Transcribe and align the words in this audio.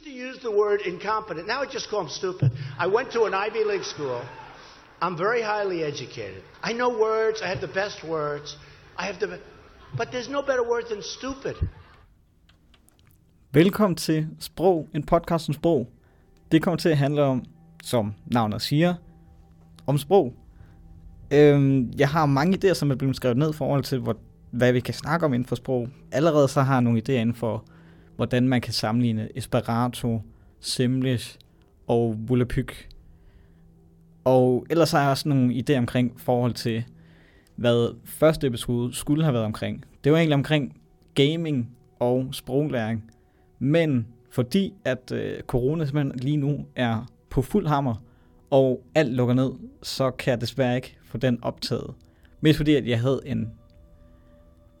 used 0.00 0.12
to 0.12 0.26
use 0.28 0.38
the 0.42 0.50
word 0.50 0.80
incompetent. 0.86 1.46
Now 1.46 1.62
I 1.62 1.66
just 1.66 1.88
call 1.90 2.00
them 2.00 2.08
stupid. 2.08 2.52
I 2.78 2.86
went 2.86 3.10
to 3.12 3.24
an 3.24 3.34
Ivy 3.34 3.64
League 3.64 3.84
school. 3.84 4.20
I'm 5.02 5.16
very 5.16 5.42
highly 5.42 5.82
educated. 5.84 6.42
I 6.62 6.72
know 6.72 6.88
words. 6.88 7.42
I 7.42 7.46
have 7.46 7.60
the 7.60 7.72
best 7.80 8.04
words. 8.04 8.56
I 8.98 9.04
have 9.04 9.18
the, 9.18 9.38
but 9.96 10.08
there's 10.12 10.28
no 10.28 10.42
better 10.42 10.62
word 10.62 10.84
than 10.88 11.02
stupid. 11.02 11.54
Velkommen 13.52 13.96
til 13.96 14.26
Sprog, 14.38 14.88
en 14.94 15.02
podcast 15.02 15.48
om 15.48 15.54
sprog. 15.54 15.88
Det 16.52 16.62
kommer 16.62 16.78
til 16.78 16.88
at 16.88 16.96
handle 16.96 17.22
om, 17.22 17.44
som 17.82 18.14
navnet 18.26 18.62
siger, 18.62 18.94
om 19.86 19.98
sprog. 19.98 20.34
Øhm, 21.30 21.92
jeg 21.98 22.08
har 22.08 22.26
mange 22.26 22.58
idéer, 22.58 22.74
som 22.74 22.90
er 22.90 22.94
blevet 22.94 23.16
skrevet 23.16 23.36
ned 23.36 23.50
i 23.50 23.56
forhold 23.56 23.84
til, 23.84 23.98
hvor, 23.98 24.16
hvad 24.50 24.72
vi 24.72 24.80
kan 24.80 24.94
snakke 24.94 25.26
om 25.26 25.34
inden 25.34 25.46
for 25.46 25.56
sprog. 25.56 25.88
Allerede 26.12 26.48
så 26.48 26.62
har 26.62 26.74
jeg 26.74 26.82
nogle 26.82 27.02
idéer 27.08 27.12
inden 27.12 27.34
for, 27.34 27.64
hvordan 28.20 28.48
man 28.48 28.60
kan 28.60 28.72
sammenligne 28.72 29.28
Esperanto, 29.34 30.22
Simlish 30.60 31.38
og 31.86 32.16
Volapyk. 32.18 32.88
Og 34.24 34.66
ellers 34.70 34.90
har 34.90 35.00
jeg 35.00 35.10
også 35.10 35.28
nogle 35.28 35.54
idéer 35.54 35.78
omkring 35.78 36.20
forhold 36.20 36.54
til, 36.54 36.84
hvad 37.56 37.94
første 38.04 38.46
episode 38.46 38.94
skulle 38.94 39.24
have 39.24 39.34
været 39.34 39.44
omkring. 39.44 39.84
Det 40.04 40.12
var 40.12 40.18
egentlig 40.18 40.34
omkring 40.34 40.80
gaming 41.14 41.70
og 41.98 42.28
sproglæring. 42.32 43.10
Men 43.58 44.06
fordi 44.30 44.74
at 44.84 45.12
øh, 45.12 45.40
corona 45.42 45.84
simpelthen 45.84 46.18
lige 46.18 46.36
nu 46.36 46.66
er 46.76 47.10
på 47.30 47.42
fuld 47.42 47.66
hammer, 47.66 47.94
og 48.50 48.82
alt 48.94 49.12
lukker 49.12 49.34
ned, 49.34 49.52
så 49.82 50.10
kan 50.10 50.30
jeg 50.30 50.40
desværre 50.40 50.76
ikke 50.76 50.96
få 51.04 51.18
den 51.18 51.38
optaget. 51.42 51.94
Mest 52.40 52.56
fordi, 52.56 52.74
at 52.74 52.86
jeg 52.86 53.00
havde 53.00 53.20
en 53.26 53.50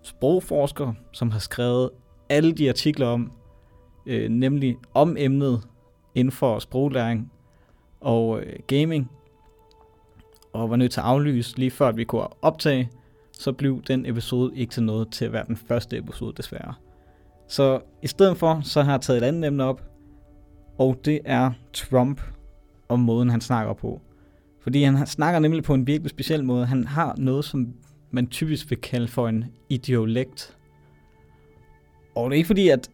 sprogforsker, 0.02 0.92
som 1.12 1.30
har 1.30 1.38
skrevet 1.38 1.90
alle 2.30 2.52
de 2.52 2.68
artikler 2.68 3.06
om, 3.06 3.32
øh, 4.06 4.28
nemlig 4.28 4.78
om 4.94 5.16
emnet 5.18 5.62
inden 6.14 6.32
for 6.32 6.58
sproglæring 6.58 7.32
og 8.00 8.40
øh, 8.40 8.52
gaming, 8.66 9.10
og 10.52 10.70
var 10.70 10.76
nødt 10.76 10.92
til 10.92 11.00
at 11.00 11.06
aflyse 11.06 11.58
lige 11.58 11.70
før 11.70 11.88
at 11.88 11.96
vi 11.96 12.04
kunne 12.04 12.44
optage, 12.44 12.90
så 13.32 13.52
blev 13.52 13.82
den 13.82 14.06
episode 14.06 14.56
ikke 14.56 14.72
til 14.72 14.82
noget 14.82 15.12
til 15.12 15.24
at 15.24 15.32
være 15.32 15.46
den 15.46 15.56
første 15.56 15.98
episode 15.98 16.34
desværre. 16.36 16.74
Så 17.48 17.80
i 18.02 18.06
stedet 18.06 18.36
for, 18.36 18.60
så 18.62 18.82
har 18.82 18.92
jeg 18.92 19.00
taget 19.00 19.22
et 19.22 19.26
andet 19.26 19.46
emne 19.46 19.64
op, 19.64 19.82
og 20.78 21.00
det 21.04 21.20
er 21.24 21.52
Trump 21.72 22.20
og 22.88 22.98
måden, 22.98 23.30
han 23.30 23.40
snakker 23.40 23.72
på. 23.72 24.00
Fordi 24.60 24.82
han 24.82 25.06
snakker 25.06 25.40
nemlig 25.40 25.62
på 25.62 25.74
en 25.74 25.86
virkelig 25.86 26.10
speciel 26.10 26.44
måde. 26.44 26.66
Han 26.66 26.86
har 26.86 27.14
noget, 27.18 27.44
som 27.44 27.74
man 28.10 28.26
typisk 28.26 28.70
vil 28.70 28.80
kalde 28.80 29.08
for 29.08 29.28
en 29.28 29.44
idiolekt. 29.68 30.56
Og 32.24 32.30
det 32.30 32.34
er 32.34 32.38
ikke 32.38 32.46
fordi, 32.46 32.68
at 32.68 32.90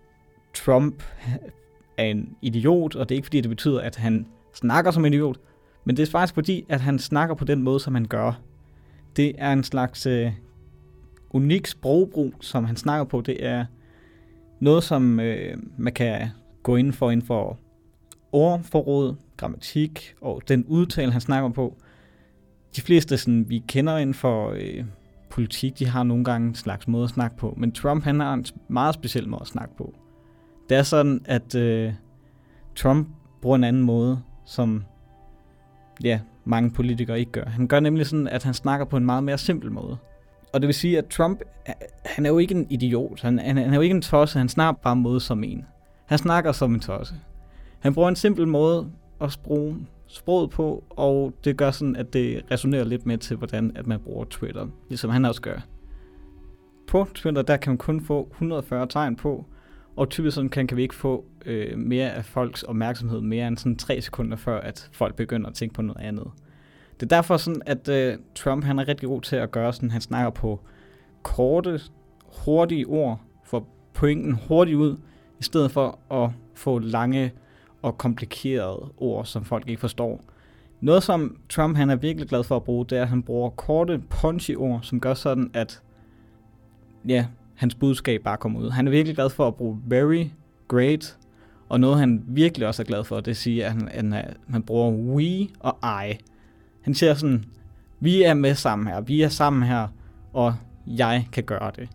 Trump 0.54 1.02
er 1.96 2.04
en 2.04 2.36
idiot, 2.42 2.96
og 2.96 3.08
det 3.08 3.14
er 3.14 3.16
ikke 3.16 3.26
fordi, 3.26 3.40
det 3.40 3.48
betyder, 3.48 3.80
at 3.80 3.96
han 3.96 4.26
snakker 4.54 4.90
som 4.90 5.04
en 5.04 5.14
idiot, 5.14 5.38
men 5.84 5.96
det 5.96 6.02
er 6.02 6.10
faktisk 6.10 6.34
fordi, 6.34 6.64
at 6.68 6.80
han 6.80 6.98
snakker 6.98 7.34
på 7.34 7.44
den 7.44 7.62
måde, 7.62 7.80
som 7.80 7.94
han 7.94 8.04
gør. 8.04 8.40
Det 9.16 9.34
er 9.38 9.52
en 9.52 9.64
slags 9.64 10.06
øh, 10.06 10.32
unik 11.30 11.66
sprogbrug, 11.66 12.34
som 12.40 12.64
han 12.64 12.76
snakker 12.76 13.04
på. 13.04 13.20
Det 13.20 13.46
er 13.46 13.64
noget, 14.60 14.84
som 14.84 15.20
øh, 15.20 15.56
man 15.78 15.92
kan 15.92 16.28
gå 16.62 16.76
ind 16.76 16.92
for 16.92 17.10
inden 17.10 17.26
for 17.26 17.58
ordforråd, 18.32 19.14
grammatik 19.36 20.14
og 20.20 20.42
den 20.48 20.64
udtale, 20.64 21.12
han 21.12 21.20
snakker 21.20 21.48
på. 21.48 21.76
De 22.76 22.80
fleste, 22.80 23.18
sådan, 23.18 23.48
vi 23.48 23.62
kender 23.68 23.96
inden 23.96 24.14
for 24.14 24.50
øh, 24.50 24.84
politik, 25.36 25.78
de 25.78 25.86
har 25.86 26.02
nogle 26.02 26.24
gange 26.24 26.48
en 26.48 26.54
slags 26.54 26.88
måde 26.88 27.04
at 27.04 27.10
snakke 27.10 27.36
på. 27.36 27.54
Men 27.56 27.72
Trump, 27.72 28.04
han 28.04 28.20
har 28.20 28.34
en 28.34 28.44
meget 28.68 28.94
speciel 28.94 29.28
måde 29.28 29.40
at 29.40 29.46
snakke 29.46 29.76
på. 29.76 29.94
Det 30.68 30.76
er 30.76 30.82
sådan, 30.82 31.20
at 31.24 31.54
øh, 31.54 31.92
Trump 32.76 33.08
bruger 33.42 33.56
en 33.56 33.64
anden 33.64 33.82
måde, 33.82 34.20
som 34.44 34.84
ja, 36.04 36.20
mange 36.44 36.70
politikere 36.70 37.18
ikke 37.18 37.32
gør. 37.32 37.44
Han 37.44 37.66
gør 37.66 37.80
nemlig 37.80 38.06
sådan, 38.06 38.28
at 38.28 38.42
han 38.42 38.54
snakker 38.54 38.86
på 38.86 38.96
en 38.96 39.04
meget 39.04 39.24
mere 39.24 39.38
simpel 39.38 39.72
måde. 39.72 39.96
Og 40.52 40.60
det 40.60 40.66
vil 40.66 40.74
sige, 40.74 40.98
at 40.98 41.06
Trump, 41.06 41.40
han 42.04 42.26
er 42.26 42.30
jo 42.30 42.38
ikke 42.38 42.54
en 42.54 42.66
idiot. 42.70 43.22
Han, 43.22 43.38
han, 43.38 43.56
han 43.56 43.70
er 43.70 43.74
jo 43.74 43.80
ikke 43.80 43.94
en 43.94 44.02
tosse. 44.02 44.38
Han 44.38 44.48
snakker 44.48 44.80
bare 44.82 44.96
måde 44.96 45.20
som 45.20 45.44
en. 45.44 45.64
Han 46.06 46.18
snakker 46.18 46.52
som 46.52 46.74
en 46.74 46.80
tosse. 46.80 47.14
Han 47.80 47.94
bruger 47.94 48.08
en 48.08 48.16
simpel 48.16 48.48
måde 48.48 48.90
at 49.20 49.40
bruge 49.44 49.76
sproget 50.06 50.50
på, 50.50 50.84
og 50.90 51.34
det 51.44 51.56
gør 51.56 51.70
sådan, 51.70 51.96
at 51.96 52.12
det 52.12 52.44
resonerer 52.50 52.84
lidt 52.84 53.06
med 53.06 53.18
til, 53.18 53.36
hvordan 53.36 53.72
at 53.74 53.86
man 53.86 54.00
bruger 54.00 54.24
Twitter, 54.24 54.66
ligesom 54.88 55.10
han 55.10 55.24
også 55.24 55.40
gør. 55.40 55.58
På 56.86 57.06
Twitter, 57.14 57.42
der 57.42 57.56
kan 57.56 57.70
man 57.70 57.78
kun 57.78 58.00
få 58.00 58.28
140 58.30 58.86
tegn 58.86 59.16
på, 59.16 59.46
og 59.96 60.08
typisk 60.08 60.34
sådan 60.34 60.50
kan, 60.50 60.66
kan 60.66 60.76
vi 60.76 60.82
ikke 60.82 60.94
få 60.94 61.24
øh, 61.46 61.78
mere 61.78 62.10
af 62.10 62.24
folks 62.24 62.62
opmærksomhed 62.62 63.20
mere 63.20 63.48
end 63.48 63.56
sådan 63.56 63.76
3 63.76 64.00
sekunder 64.00 64.36
før, 64.36 64.60
at 64.60 64.88
folk 64.92 65.14
begynder 65.14 65.48
at 65.48 65.54
tænke 65.54 65.74
på 65.74 65.82
noget 65.82 66.06
andet. 66.06 66.26
Det 66.94 67.02
er 67.12 67.16
derfor 67.16 67.36
sådan, 67.36 67.62
at 67.66 67.88
øh, 67.88 68.18
Trump 68.34 68.64
han 68.64 68.78
er 68.78 68.88
rigtig 68.88 69.08
god 69.08 69.20
til 69.22 69.36
at 69.36 69.50
gøre 69.50 69.72
sådan, 69.72 69.90
han 69.90 70.00
snakker 70.00 70.30
på 70.30 70.60
korte, 71.22 71.80
hurtige 72.44 72.86
ord, 72.86 73.20
for 73.44 73.68
pointen 73.94 74.38
hurtigt 74.48 74.76
ud, 74.76 74.96
i 75.38 75.42
stedet 75.42 75.70
for 75.70 75.98
at 76.10 76.30
få 76.54 76.78
lange 76.78 77.32
og 77.86 77.98
komplicerede 77.98 78.90
ord, 78.96 79.24
som 79.24 79.44
folk 79.44 79.68
ikke 79.68 79.80
forstår. 79.80 80.24
Noget, 80.80 81.02
som 81.02 81.36
Trump 81.48 81.76
han 81.76 81.90
er 81.90 81.96
virkelig 81.96 82.28
glad 82.28 82.44
for 82.44 82.56
at 82.56 82.64
bruge, 82.64 82.86
det 82.86 82.98
er, 82.98 83.02
at 83.02 83.08
han 83.08 83.22
bruger 83.22 83.50
korte, 83.50 84.02
punchy 84.10 84.56
ord, 84.56 84.80
som 84.82 85.00
gør 85.00 85.14
sådan, 85.14 85.50
at 85.54 85.82
ja, 87.08 87.26
hans 87.54 87.74
budskab 87.74 88.22
bare 88.22 88.36
kommer 88.36 88.60
ud. 88.60 88.70
Han 88.70 88.86
er 88.86 88.90
virkelig 88.90 89.14
glad 89.14 89.30
for 89.30 89.48
at 89.48 89.54
bruge 89.54 89.78
very, 89.86 90.24
great, 90.68 91.18
og 91.68 91.80
noget 91.80 91.98
han 91.98 92.24
virkelig 92.26 92.68
også 92.68 92.82
er 92.82 92.86
glad 92.86 93.04
for, 93.04 93.20
det 93.20 93.36
siger, 93.36 93.66
at 93.66 93.72
han, 93.72 94.12
han, 94.12 94.24
han 94.50 94.62
bruger 94.62 94.90
we 94.90 95.48
og 95.60 95.76
I. 96.06 96.12
Han 96.80 96.94
siger 96.94 97.14
sådan, 97.14 97.44
vi 98.00 98.22
er 98.22 98.34
med 98.34 98.54
sammen 98.54 98.86
her, 98.86 99.00
vi 99.00 99.22
er 99.22 99.28
sammen 99.28 99.62
her, 99.62 99.88
og 100.32 100.54
jeg 100.86 101.28
kan 101.32 101.44
gøre 101.44 101.72
det. 101.76 101.88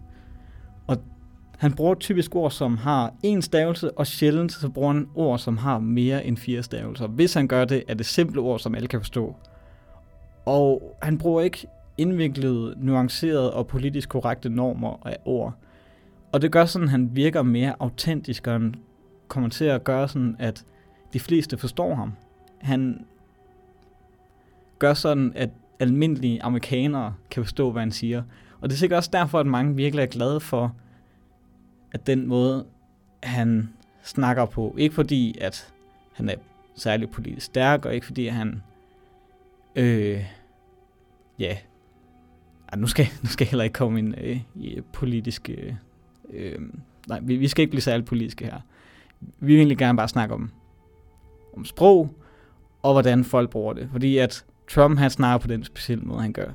Han 1.61 1.73
bruger 1.73 1.95
typisk 1.95 2.35
ord, 2.35 2.51
som 2.51 2.77
har 2.77 3.13
én 3.25 3.41
stavelse, 3.41 3.97
og 3.97 4.07
sjældent 4.07 4.51
så 4.51 4.69
bruger 4.69 4.93
han 4.93 5.07
ord, 5.15 5.39
som 5.39 5.57
har 5.57 5.79
mere 5.79 6.25
end 6.25 6.37
fire 6.37 6.63
stavelser. 6.63 7.07
Hvis 7.07 7.33
han 7.33 7.47
gør 7.47 7.65
det, 7.65 7.83
er 7.87 7.93
det 7.93 8.05
simple 8.05 8.41
ord, 8.41 8.59
som 8.59 8.75
alle 8.75 8.87
kan 8.87 8.99
forstå. 8.99 9.35
Og 10.45 10.97
han 11.01 11.17
bruger 11.17 11.41
ikke 11.41 11.67
indviklede, 11.97 12.75
nuancerede 12.77 13.53
og 13.53 13.67
politisk 13.67 14.09
korrekte 14.09 14.49
normer 14.49 15.07
af 15.07 15.17
ord. 15.25 15.53
Og 16.31 16.41
det 16.41 16.51
gør 16.51 16.65
sådan, 16.65 16.87
at 16.87 16.91
han 16.91 17.09
virker 17.15 17.41
mere 17.41 17.75
autentisk, 17.79 18.47
og 18.47 18.53
han 18.53 18.75
kommer 19.27 19.49
til 19.49 19.65
at 19.65 19.83
gøre 19.83 20.07
sådan, 20.07 20.35
at 20.39 20.65
de 21.13 21.19
fleste 21.19 21.57
forstår 21.57 21.95
ham. 21.95 22.13
Han 22.61 23.05
gør 24.79 24.93
sådan, 24.93 25.31
at 25.35 25.49
almindelige 25.79 26.43
amerikanere 26.43 27.13
kan 27.31 27.43
forstå, 27.43 27.71
hvad 27.71 27.81
han 27.81 27.91
siger. 27.91 28.23
Og 28.61 28.69
det 28.69 28.75
er 28.75 28.79
sikkert 28.79 28.97
også 28.97 29.09
derfor, 29.13 29.39
at 29.39 29.47
mange 29.47 29.75
virkelig 29.75 30.03
er 30.03 30.07
glade 30.07 30.39
for, 30.39 30.75
at 31.91 32.07
den 32.07 32.27
måde, 32.27 32.65
han 33.23 33.69
snakker 34.03 34.45
på, 34.45 34.75
ikke 34.77 34.95
fordi, 34.95 35.37
at 35.41 35.73
han 36.13 36.29
er 36.29 36.35
særlig 36.75 37.09
politisk 37.09 37.45
stærk, 37.45 37.85
og 37.85 37.95
ikke 37.95 38.05
fordi, 38.05 38.27
at 38.27 38.33
han, 38.33 38.61
øh, 39.75 40.25
ja, 41.39 41.57
ej, 42.71 42.77
nu, 42.77 42.87
skal, 42.87 43.05
nu 43.23 43.29
skal 43.29 43.45
jeg 43.45 43.49
heller 43.49 43.63
ikke 43.63 43.73
komme 43.73 43.99
ind 43.99 44.13
øh, 44.17 44.39
i 44.55 44.81
politiske, 44.93 45.53
øh, 45.53 45.75
øh, 46.33 46.59
nej, 47.07 47.19
vi, 47.21 47.35
vi 47.35 47.47
skal 47.47 47.61
ikke 47.61 47.71
blive 47.71 47.81
særlig 47.81 48.05
politiske 48.05 48.45
her. 48.45 48.59
Vi 49.19 49.45
vil 49.45 49.57
egentlig 49.57 49.77
gerne 49.77 49.97
bare 49.97 50.07
snakke 50.07 50.35
om, 50.35 50.51
om 51.57 51.65
sprog, 51.65 52.15
og 52.81 52.93
hvordan 52.93 53.23
folk 53.23 53.49
bruger 53.49 53.73
det. 53.73 53.89
Fordi 53.91 54.17
at 54.17 54.45
Trump 54.69 54.99
han 54.99 55.09
snakker 55.09 55.37
på 55.37 55.47
den 55.47 55.63
specielle 55.63 56.03
måde, 56.03 56.21
han 56.21 56.33
gør. 56.33 56.51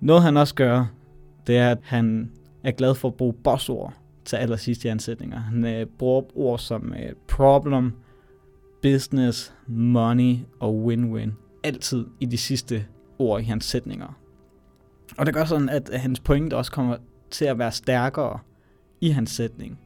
Noget 0.00 0.22
han 0.22 0.36
også 0.36 0.54
gør, 0.54 0.86
det 1.46 1.56
er, 1.56 1.70
at 1.70 1.78
han 1.82 2.30
er 2.64 2.70
glad 2.70 2.94
for 2.94 3.08
at 3.08 3.14
bruge 3.14 3.32
bossord 3.32 3.94
til 4.24 4.36
allersidst 4.36 4.84
i 4.84 4.88
ansætninger. 4.88 5.38
Han 5.38 5.64
øh, 5.64 5.86
bruger 5.86 6.22
ord 6.38 6.58
som 6.58 6.92
øh, 6.92 7.12
problem, 7.28 7.92
business, 8.82 9.54
money 9.66 10.36
og 10.60 10.84
win-win. 10.86 11.30
Altid 11.64 12.06
i 12.20 12.26
de 12.26 12.38
sidste 12.38 12.86
ord 13.18 13.40
i 13.40 13.44
hans 13.44 13.64
sætninger. 13.64 14.16
Og 15.18 15.26
det 15.26 15.34
gør 15.34 15.44
sådan, 15.44 15.68
at 15.68 15.90
hans 15.92 16.20
point 16.20 16.52
også 16.52 16.72
kommer 16.72 16.96
til 17.30 17.44
at 17.44 17.58
være 17.58 17.72
stærkere 17.72 18.38
i 19.00 19.08
hans 19.08 19.30
sætning. 19.30 19.78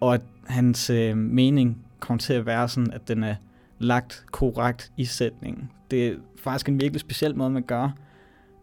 Og 0.00 0.14
at 0.14 0.22
hans 0.46 0.90
øh, 0.90 1.16
mening 1.16 1.86
kommer 2.00 2.18
til 2.18 2.32
at 2.32 2.46
være 2.46 2.68
sådan, 2.68 2.92
at 2.92 3.08
den 3.08 3.22
er 3.22 3.34
lagt 3.78 4.24
korrekt 4.32 4.92
i 4.96 5.04
sætningen. 5.04 5.70
Det 5.90 6.08
er 6.08 6.14
faktisk 6.36 6.68
en 6.68 6.80
virkelig 6.80 7.00
speciel 7.00 7.36
måde, 7.36 7.50
man 7.50 7.62
gør, 7.62 7.90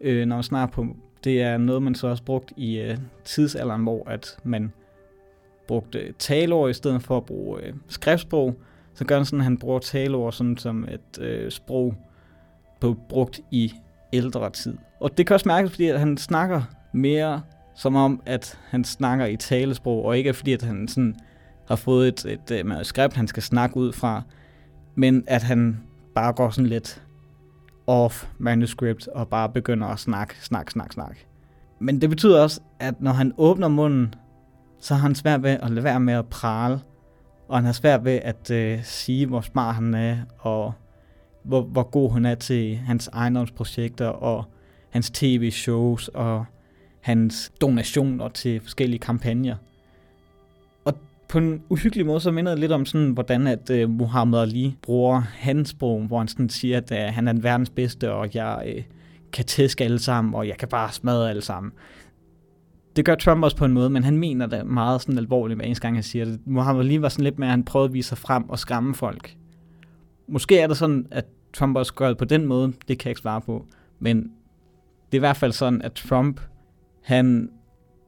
øh, 0.01 0.25
når 0.25 0.35
man 0.35 0.44
snakker 0.44 0.74
på. 0.74 0.88
Det 1.23 1.41
er 1.41 1.57
noget, 1.57 1.83
man 1.83 1.95
så 1.95 2.07
også 2.07 2.23
brugt 2.23 2.53
i 2.57 2.79
øh, 2.79 2.97
tidsalderen, 3.23 3.83
hvor 3.83 4.09
at 4.09 4.38
man 4.44 4.73
brugte 5.68 6.13
taleord 6.19 6.69
i 6.69 6.73
stedet 6.73 7.03
for 7.03 7.18
at 7.18 7.25
bruge 7.25 7.62
øh, 7.62 7.73
skriftsprog. 7.88 8.56
Så 8.94 9.06
gør 9.06 9.15
han 9.15 9.25
sådan, 9.25 9.39
at 9.39 9.44
han 9.44 9.57
bruger 9.57 9.79
taleord 9.79 10.31
sådan 10.31 10.57
som 10.57 10.83
et 10.83 11.21
øh, 11.21 11.51
sprog 11.51 11.95
på 12.79 12.95
brugt 13.09 13.39
i 13.51 13.73
ældre 14.13 14.50
tid. 14.50 14.77
Og 15.00 15.18
det 15.18 15.27
kan 15.27 15.33
også 15.33 15.47
mærkes, 15.47 15.71
fordi 15.71 15.88
at 15.88 16.00
han 16.00 16.18
snakker 16.18 16.62
mere 16.94 17.41
som 17.75 17.95
om, 17.95 18.21
at 18.25 18.59
han 18.69 18.83
snakker 18.83 19.25
i 19.25 19.35
talesprog, 19.35 20.06
og 20.06 20.17
ikke 20.17 20.33
fordi, 20.33 20.53
at 20.53 20.62
han 20.62 20.88
sådan 20.88 21.15
har 21.67 21.75
fået 21.75 22.07
et, 22.07 22.25
et, 22.25 22.59
et 22.59 22.65
manuskript, 22.65 23.13
han 23.13 23.27
skal 23.27 23.44
snakke 23.44 23.77
ud 23.77 23.94
fra, 23.94 24.21
men 24.95 25.24
at 25.27 25.44
han 25.44 25.79
bare 26.15 26.33
går 26.33 26.50
sådan 26.50 26.69
lidt 26.69 27.01
off 27.91 28.25
manuscript 28.38 29.07
og 29.07 29.27
bare 29.27 29.49
begynder 29.49 29.88
at 29.88 29.99
snakke, 29.99 30.35
snak, 30.41 30.71
snak, 30.71 30.93
snak. 30.93 31.17
Men 31.79 32.01
det 32.01 32.09
betyder 32.09 32.41
også, 32.41 32.61
at 32.79 33.01
når 33.01 33.11
han 33.11 33.33
åbner 33.38 33.67
munden, 33.67 34.13
så 34.79 34.93
har 34.93 35.01
han 35.01 35.15
svært 35.15 35.43
ved 35.43 35.49
at 35.49 35.71
lade 35.71 35.83
være 35.83 35.99
med 35.99 36.13
at 36.13 36.25
prale, 36.25 36.79
og 37.47 37.57
han 37.57 37.65
har 37.65 37.71
svært 37.71 38.05
ved 38.05 38.19
at 38.23 38.51
øh, 38.51 38.83
sige, 38.83 39.25
hvor 39.25 39.41
smart 39.41 39.75
han 39.75 39.93
er, 39.93 40.17
og 40.39 40.73
hvor, 41.43 41.61
hvor 41.61 41.83
god 41.83 42.11
han 42.11 42.25
er 42.25 42.35
til 42.35 42.75
hans 42.75 43.07
ejendomsprojekter, 43.07 44.07
og 44.07 44.43
hans 44.89 45.09
tv-shows, 45.09 46.07
og 46.07 46.45
hans 47.01 47.51
donationer 47.61 48.29
til 48.29 48.61
forskellige 48.61 48.99
kampagner. 48.99 49.55
På 51.31 51.38
en 51.38 51.63
uhyggelig 51.69 52.06
måde, 52.06 52.19
så 52.19 52.31
minder 52.31 52.51
det 52.51 52.60
lidt 52.60 52.72
om 52.72 52.86
sådan, 52.86 53.10
hvordan 53.10 53.48
at 53.48 53.69
øh, 53.69 53.89
uh, 53.89 53.95
Muhammad 53.95 54.42
Ali 54.42 54.78
bruger 54.81 55.19
hans 55.19 55.69
sprog, 55.69 56.01
hvor 56.01 56.18
han 56.18 56.28
sådan 56.28 56.50
siger, 56.50 56.78
at 56.78 56.92
uh, 56.92 56.98
han 56.98 57.28
er 57.28 57.33
den 57.33 57.44
verdens 57.44 57.69
bedste, 57.69 58.12
og 58.12 58.36
jeg 58.36 58.74
uh, 58.78 58.83
kan 59.33 59.45
tæske 59.45 59.83
alle 59.83 60.00
sammen, 60.00 60.33
og 60.33 60.48
jeg 60.48 60.57
kan 60.57 60.68
bare 60.68 60.92
smadre 60.92 61.30
alle 61.30 61.42
sammen. 61.42 61.72
Det 62.95 63.06
gør 63.06 63.16
Trump 63.16 63.44
også 63.44 63.57
på 63.57 63.66
en 63.66 63.72
måde, 63.72 63.89
men 63.89 64.04
han 64.04 64.18
mener 64.18 64.45
det 64.45 64.66
meget 64.66 65.01
sådan 65.01 65.18
alvorligt, 65.18 65.57
hver 65.57 65.66
eneste 65.66 65.81
gang 65.81 65.95
han 65.95 66.04
siger 66.04 66.25
det. 66.25 66.39
Muhammad 66.45 66.86
Ali 66.86 67.01
var 67.01 67.10
sådan 67.10 67.24
lidt 67.24 67.39
med, 67.39 67.48
at 67.48 67.51
han 67.51 67.63
prøvede 67.63 67.89
at 67.89 67.94
vise 67.94 68.10
sig 68.10 68.18
frem 68.18 68.50
og 68.50 68.60
skræmme 68.60 68.95
folk. 68.95 69.36
Måske 70.27 70.60
er 70.60 70.68
det 70.68 70.77
sådan, 70.77 71.07
at 71.12 71.25
Trump 71.54 71.77
også 71.77 71.94
gør 71.94 72.07
det 72.07 72.18
på 72.18 72.25
den 72.25 72.45
måde, 72.45 72.68
det 72.68 73.00
kan 73.00 73.06
jeg 73.06 73.12
ikke 73.12 73.22
svare 73.22 73.42
på. 73.42 73.66
Men 74.00 74.18
det 75.12 75.18
er 75.18 75.18
i 75.18 75.19
hvert 75.19 75.38
fald 75.38 75.51
sådan, 75.51 75.81
at 75.81 75.94
Trump, 75.94 76.42
han 77.04 77.50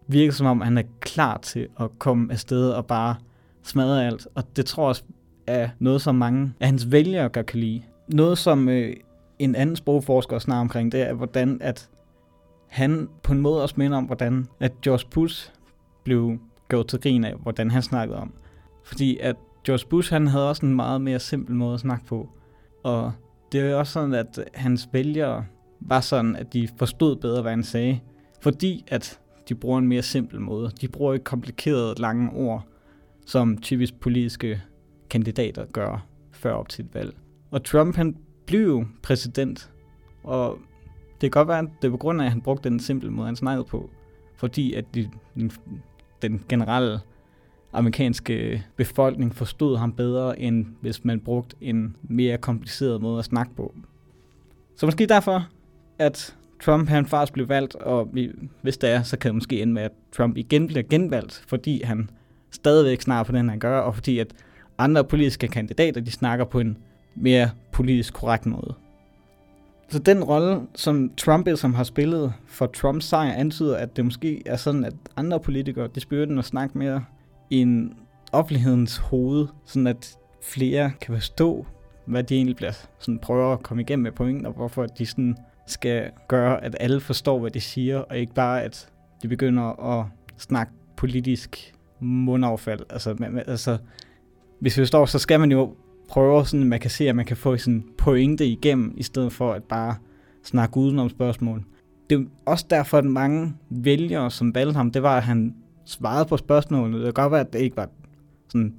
virker 0.08 0.34
som 0.34 0.48
om, 0.48 0.62
han 0.62 0.78
er 0.78 0.84
klar 1.00 1.38
til 1.38 1.68
at 1.80 1.90
komme 2.00 2.32
afsted 2.32 2.70
og 2.70 2.86
bare 2.86 3.16
smadre 3.64 4.06
alt. 4.06 4.28
Og 4.36 4.44
det 4.56 4.66
tror 4.66 4.84
jeg 4.84 4.90
også 4.90 5.04
er 5.48 5.70
noget, 5.80 6.02
som 6.02 6.16
mange 6.16 6.54
af 6.60 6.68
hans 6.68 6.92
vælgere 6.92 7.30
godt 7.30 7.46
kan 7.46 7.60
lide. 7.60 7.82
Noget, 8.08 8.38
som 8.38 8.70
øh, 8.70 8.96
en 9.40 9.56
anden 9.56 9.76
sprogforsker 9.76 10.40
snakker 10.40 10.62
omkring, 10.62 10.92
det 10.92 11.02
er, 11.02 11.14
hvordan 11.14 11.58
at 11.62 11.90
han 12.68 13.10
på 13.24 13.34
en 13.34 13.40
måde 13.40 13.62
også 13.62 13.76
minder 13.78 13.98
om, 13.98 14.04
hvordan 14.04 14.48
at 14.60 14.82
George 14.82 15.08
Bush 15.12 15.52
blev 16.04 16.38
gjort 16.70 16.88
til 16.88 17.02
grin 17.02 17.24
af, 17.24 17.34
hvordan 17.36 17.72
han 17.72 17.82
snakkede 17.82 18.20
om. 18.20 18.34
Fordi 18.84 19.18
at 19.18 19.36
George 19.66 19.88
Bush, 19.90 20.14
han 20.14 20.28
havde 20.28 20.50
også 20.50 20.66
en 20.66 20.76
meget 20.76 21.02
mere 21.02 21.20
simpel 21.20 21.56
måde 21.56 21.74
at 21.74 21.80
snakke 21.80 22.06
på. 22.06 22.30
Og 22.84 23.12
det 23.52 23.62
er 23.62 23.70
jo 23.70 23.80
også 23.80 23.94
sådan, 23.94 24.14
at 24.14 24.40
hans 24.54 24.90
vælgere 24.92 25.46
var 25.80 26.00
sådan, 26.00 26.36
at 26.36 26.54
de 26.54 26.70
forstod 26.78 27.16
bedre, 27.16 27.42
hvad 27.42 27.52
han 27.52 27.64
sagde. 27.64 28.00
Fordi 28.42 28.84
at 28.88 29.20
de 29.50 29.56
bruger 29.56 29.80
en 29.80 29.88
mere 29.88 30.02
simpel 30.02 30.42
måde. 30.42 30.72
De 30.82 30.88
bruger 30.88 31.14
ikke 31.14 31.24
komplicerede, 31.24 31.96
lange 31.98 32.32
ord, 32.32 32.68
som 33.26 33.58
typisk 33.58 34.00
politiske 34.00 34.62
kandidater 35.10 35.66
gør 35.66 36.06
før 36.32 36.54
op 36.54 36.70
til 36.70 36.86
et 36.86 36.94
valg. 36.94 37.16
Og 37.52 37.64
Trump, 37.64 37.96
han 37.96 38.18
blev 38.46 38.86
præsident, 39.04 39.72
og 40.24 40.58
det 41.22 41.32
kan 41.32 41.40
godt 41.40 41.48
være, 41.48 41.60
at 41.60 41.70
det 41.82 41.88
er 41.88 41.92
på 41.92 41.98
grund 41.98 42.22
af, 42.22 42.26
at 42.26 42.32
han 42.32 42.42
brugte 42.42 42.70
den 42.70 42.80
simple 42.80 43.12
måde, 43.12 43.26
han 43.26 43.36
snakkede 43.36 43.66
på. 43.66 43.90
Fordi 44.36 44.74
at 44.74 44.86
de, 44.96 45.10
den, 45.36 45.52
den 46.22 46.44
generelle 46.50 47.00
amerikanske 47.74 48.64
befolkning 48.76 49.36
forstod 49.36 49.78
ham 49.78 49.94
bedre, 49.94 50.40
end 50.40 50.66
hvis 50.82 51.06
man 51.06 51.20
brugte 51.20 51.56
en 51.62 51.96
mere 52.04 52.38
kompliceret 52.38 53.02
måde 53.02 53.20
at 53.20 53.26
snakke 53.26 53.56
på. 53.56 53.76
Så 54.76 54.86
måske 54.86 55.06
derfor, 55.06 55.48
at 56.00 56.38
Trump 56.62 56.90
han 56.90 57.06
faktisk 57.06 57.34
blev 57.34 57.50
valgt, 57.50 57.76
og 57.76 58.10
hvis 58.62 58.78
det 58.78 58.90
er, 58.90 59.04
så 59.04 59.18
kan 59.18 59.30
det 59.30 59.36
måske 59.36 59.62
ende 59.62 59.74
med, 59.74 59.82
at 59.82 59.92
Trump 60.18 60.38
igen 60.38 60.68
bliver 60.68 60.84
genvalgt, 60.84 61.44
fordi 61.48 61.84
han 61.84 62.10
stadigvæk 62.52 63.02
snakker 63.02 63.32
på 63.32 63.38
den, 63.38 63.50
han 63.50 63.60
gør, 63.60 63.80
og 63.80 63.96
fordi 63.96 64.20
at 64.20 64.34
andre 64.78 65.04
politiske 65.04 65.48
kandidater, 65.48 66.02
de 66.02 66.12
snakker 66.12 66.46
på 66.46 66.60
en 66.60 66.78
mere 67.16 67.50
politisk 67.72 68.14
korrekt 68.14 68.46
måde. 68.46 68.74
Så 69.90 70.00
den 70.00 70.24
rolle, 70.24 70.62
som 70.76 71.12
Trump 71.18 71.48
som 71.56 71.74
har 71.74 71.84
spillet 71.84 72.34
for 72.48 72.66
Trumps 72.66 73.06
sejr, 73.06 73.34
antyder, 73.34 73.78
at 73.78 73.96
det 73.96 74.06
måske 74.06 74.42
er 74.46 74.56
sådan, 74.56 74.86
at 74.86 74.94
andre 75.18 75.40
politikere, 75.40 75.90
de 75.96 76.00
spørger 76.00 76.40
at 76.40 76.46
snakke 76.46 76.78
mere 76.78 77.06
i 77.50 77.58
en 77.58 77.94
offentlighedens 78.32 78.98
hoved, 78.98 79.48
sådan 79.66 79.88
at 79.88 80.18
flere 80.44 80.92
kan 81.02 81.14
forstå, 81.14 81.66
hvad 82.06 82.24
de 82.24 82.36
egentlig 82.36 82.56
bliver, 82.56 82.72
sådan 83.00 83.20
prøver 83.20 83.54
at 83.54 83.64
komme 83.64 83.82
igennem 83.84 84.04
med 84.04 84.12
pointen, 84.12 84.46
og 84.46 84.54
hvorfor 84.54 84.86
de 84.86 85.06
sådan 85.06 85.38
skal 85.68 86.12
gøre, 86.28 86.64
at 86.64 86.76
alle 86.80 87.00
forstår, 87.00 87.40
hvad 87.40 87.52
de 87.52 87.62
siger, 87.62 87.98
og 87.98 88.18
ikke 88.18 88.34
bare, 88.34 88.64
at 88.64 88.90
de 89.22 89.28
begynder 89.28 90.00
at 90.00 90.06
snakke 90.38 90.74
politisk 90.96 91.74
mundaffald. 92.00 92.80
Altså, 92.90 93.16
man, 93.20 93.44
altså 93.48 93.78
hvis 94.60 94.78
vi 94.78 94.82
forstår, 94.82 95.06
så 95.06 95.20
skal 95.20 95.40
man 95.40 95.52
jo 95.52 95.76
prøve 96.10 96.46
sådan, 96.46 96.62
at 96.62 96.68
man 96.68 96.80
kan 96.80 96.92
se, 96.92 97.10
at 97.10 97.16
man 97.16 97.26
kan 97.26 97.38
få 97.38 97.58
sådan 97.58 97.86
pointe 97.98 98.46
igennem, 98.46 98.94
i 98.98 99.04
stedet 99.04 99.34
for 99.34 99.54
at 99.54 99.64
bare 99.64 99.96
snakke 100.44 100.78
udenom 100.78 101.10
spørgsmål. 101.10 101.64
Det 102.10 102.20
er 102.20 102.26
også 102.46 102.66
derfor, 102.70 102.98
at 102.98 103.06
mange 103.06 103.54
vælgere, 103.70 104.32
som 104.32 104.56
valgte 104.56 104.74
ham, 104.74 104.92
det 104.92 105.04
var, 105.04 105.18
at 105.18 105.24
han 105.24 105.56
svarede 105.86 106.26
på 106.26 106.38
spørgsmålene. 106.38 106.98
Det 106.98 107.06
kan 107.06 107.24
godt 107.24 107.32
være, 107.32 107.42
at 107.42 107.54
det 107.54 107.60
ikke 107.60 107.78
var 107.78 107.90
sådan 108.50 108.74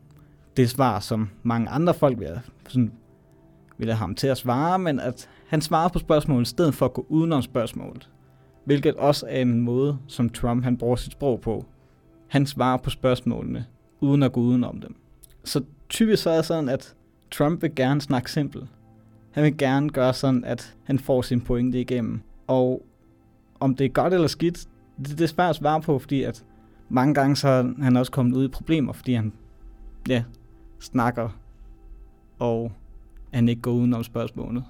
det 0.57 0.71
svar, 0.71 1.01
som 1.01 1.31
mange 1.43 1.69
andre 1.69 1.95
folk 1.95 2.19
ville, 2.19 2.43
sådan, 2.69 2.93
ville 3.79 3.93
have 3.93 3.99
ham 3.99 4.15
til 4.15 4.27
at 4.27 4.39
svare, 4.39 4.79
men 4.79 5.01
at 5.01 5.29
han 5.47 5.61
svarer 5.61 5.89
på 5.89 5.99
spørgsmålet 5.99 6.47
i 6.47 6.51
stedet 6.51 6.75
for 6.75 6.87
at 6.87 6.93
gå 6.93 7.07
udenom 7.09 7.43
spørgsmålet. 7.43 8.11
Hvilket 8.65 8.95
også 8.95 9.27
er 9.29 9.41
en 9.41 9.61
måde, 9.61 9.99
som 10.07 10.31
Trump 10.31 10.65
han 10.65 10.77
bruger 10.77 10.97
sit 10.97 11.13
sprog 11.13 11.41
på. 11.41 11.65
Han 12.29 12.47
svarer 12.47 12.77
på 12.77 12.91
spørgsmålene, 12.91 13.67
uden 14.01 14.23
at 14.23 14.33
gå 14.33 14.41
udenom 14.41 14.81
dem. 14.81 14.97
Så 15.45 15.63
typisk 15.89 16.23
så 16.23 16.31
er 16.31 16.37
det 16.37 16.45
sådan, 16.45 16.69
at 16.69 16.95
Trump 17.31 17.63
vil 17.63 17.75
gerne 17.75 18.01
snakke 18.01 18.31
simpelt. 18.31 18.67
Han 19.31 19.45
vil 19.45 19.59
gerne 19.59 19.91
gøre 19.91 20.15
sådan, 20.15 20.45
at 20.45 20.77
han 20.85 20.99
får 20.99 21.23
sin 21.23 21.41
pointe 21.41 21.81
igennem. 21.81 22.21
Og 22.47 22.83
om 23.61 23.75
det 23.75 23.85
er 23.85 23.89
godt 23.89 24.15
eller 24.15 24.27
skidt, 24.27 24.67
det, 24.99 25.09
det 25.19 25.21
er 25.21 25.27
svært 25.27 25.51
at 25.51 25.57
svare 25.57 25.81
på, 25.81 25.99
fordi 25.99 26.23
at 26.23 26.45
mange 26.89 27.15
gange 27.15 27.37
så 27.37 27.49
er 27.49 27.83
han 27.83 27.97
også 27.97 28.13
kommet 28.13 28.37
ud 28.37 28.45
i 28.45 28.49
problemer, 28.49 28.93
fordi 28.93 29.15
han 29.15 29.33
ja, 30.09 30.25
snakker, 30.81 31.29
og 32.39 32.73
han 33.33 33.49
ikke 33.49 33.63
går 33.63 33.73
udenom 33.73 34.03
spørgsmålet. 34.03 34.65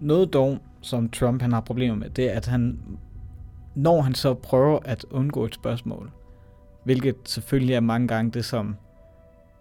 Noget 0.00 0.32
dog, 0.32 0.58
som 0.80 1.08
Trump 1.08 1.42
han 1.42 1.52
har 1.52 1.60
problemer 1.60 1.96
med, 1.96 2.10
det 2.10 2.32
er, 2.32 2.36
at 2.36 2.46
han, 2.46 2.78
når 3.74 4.00
han 4.00 4.14
så 4.14 4.34
prøver 4.34 4.78
at 4.84 5.04
undgå 5.10 5.44
et 5.44 5.54
spørgsmål, 5.54 6.10
hvilket 6.84 7.16
selvfølgelig 7.24 7.74
er 7.74 7.80
mange 7.80 8.08
gange 8.08 8.30
det, 8.30 8.44
som 8.44 8.76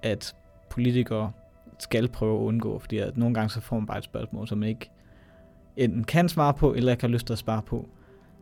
at 0.01 0.35
politikere 0.69 1.31
skal 1.79 2.07
prøve 2.07 2.39
at 2.39 2.43
undgå, 2.43 2.79
fordi 2.79 2.97
at 2.97 3.17
nogle 3.17 3.33
gange 3.33 3.49
så 3.49 3.61
får 3.61 3.75
man 3.75 3.85
bare 3.85 3.97
et 3.97 4.03
spørgsmål, 4.03 4.47
som 4.47 4.57
man 4.57 4.69
ikke 4.69 4.91
enten 5.77 6.03
kan 6.03 6.29
svare 6.29 6.53
på, 6.53 6.73
eller 6.73 6.91
ikke 6.91 7.03
har 7.03 7.09
lyst 7.09 7.25
til 7.25 7.33
at 7.33 7.39
svare 7.39 7.61
på 7.61 7.89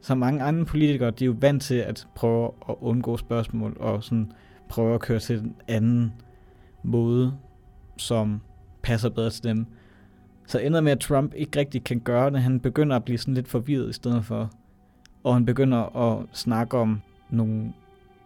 så 0.02 0.16
mange 0.16 0.44
andre 0.44 0.66
politikere, 0.66 1.12
de 1.12 1.24
er 1.24 1.26
jo 1.26 1.36
vant 1.40 1.64
til 1.64 1.76
at 1.76 2.08
prøve 2.16 2.52
at 2.70 2.76
undgå 2.82 3.18
spørgsmål, 3.18 3.78
og 3.80 4.04
sådan 4.04 4.32
prøve 4.70 4.94
at 4.94 5.02
køre 5.02 5.20
til 5.20 5.40
en 5.40 5.56
anden 5.68 6.14
måde, 6.84 7.34
som 7.98 8.42
passer 8.82 9.10
bedre 9.10 9.30
til 9.30 9.44
dem. 9.44 9.66
Så 10.48 10.60
ender 10.60 10.82
med, 10.82 10.92
at 10.92 11.00
Trump 11.00 11.34
ikke 11.36 11.60
rigtig 11.60 11.84
kan 11.84 12.00
gøre 12.00 12.30
det. 12.30 12.42
Han 12.42 12.60
begynder 12.60 12.96
at 12.96 13.04
blive 13.04 13.18
sådan 13.18 13.34
lidt 13.34 13.48
forvirret 13.48 13.90
i 13.90 13.94
stedet 13.94 14.26
for. 14.26 14.52
Og 15.24 15.34
han 15.34 15.46
begynder 15.46 15.96
at 15.96 16.26
snakke 16.34 16.78
om 16.78 17.02
nogle 17.30 17.74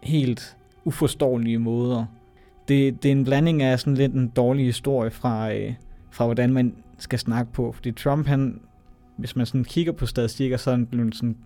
helt 0.02 0.58
uforståelige 0.86 1.60
måder. 1.60 2.06
Det, 2.68 3.04
det 3.04 3.10
er 3.10 3.16
en 3.16 3.24
blanding 3.24 3.62
af 3.62 3.80
sådan 3.80 3.94
lidt 3.94 4.14
en 4.14 4.28
dårlig 4.28 4.66
historie 4.66 5.12
fra, 5.12 5.54
øh, 5.54 5.74
fra 6.12 6.26
hvordan 6.26 6.54
man 6.54 6.76
skal 6.98 7.20
snakke 7.20 7.52
på. 7.52 7.72
Fordi 7.72 7.92
Trump, 7.92 8.28
han, 8.28 8.62
hvis 9.18 9.36
man 9.36 9.46
sådan 9.46 9.64
kigger 9.64 9.92
på 9.92 10.06
statistikker, 10.06 10.58
så 10.58 10.70
er 10.72 10.76
han 10.76 10.86
blevet 10.86 11.16
sådan 11.16 11.38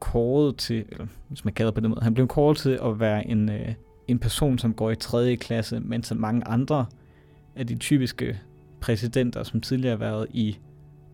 kåret 0.00 0.56
til, 0.56 0.84
eller 0.88 1.06
hvis 1.28 1.44
man 1.44 1.54
kalder 1.54 1.72
på 1.72 1.80
den 1.80 1.90
måde, 1.90 2.00
han 2.02 2.14
blev 2.14 2.28
kåret 2.28 2.56
til 2.56 2.78
at 2.84 3.00
være 3.00 3.26
en, 3.26 3.48
øh, 3.48 3.74
en 4.08 4.18
person, 4.18 4.58
som 4.58 4.74
går 4.74 4.90
i 4.90 4.96
3. 4.96 5.36
klasse, 5.36 5.80
mens 5.80 6.12
mange 6.16 6.48
andre 6.48 6.86
af 7.56 7.66
de 7.66 7.74
typiske 7.74 8.40
præsidenter, 8.84 9.42
som 9.42 9.60
tidligere 9.60 9.96
har 9.96 10.04
været 10.04 10.26
i 10.30 10.58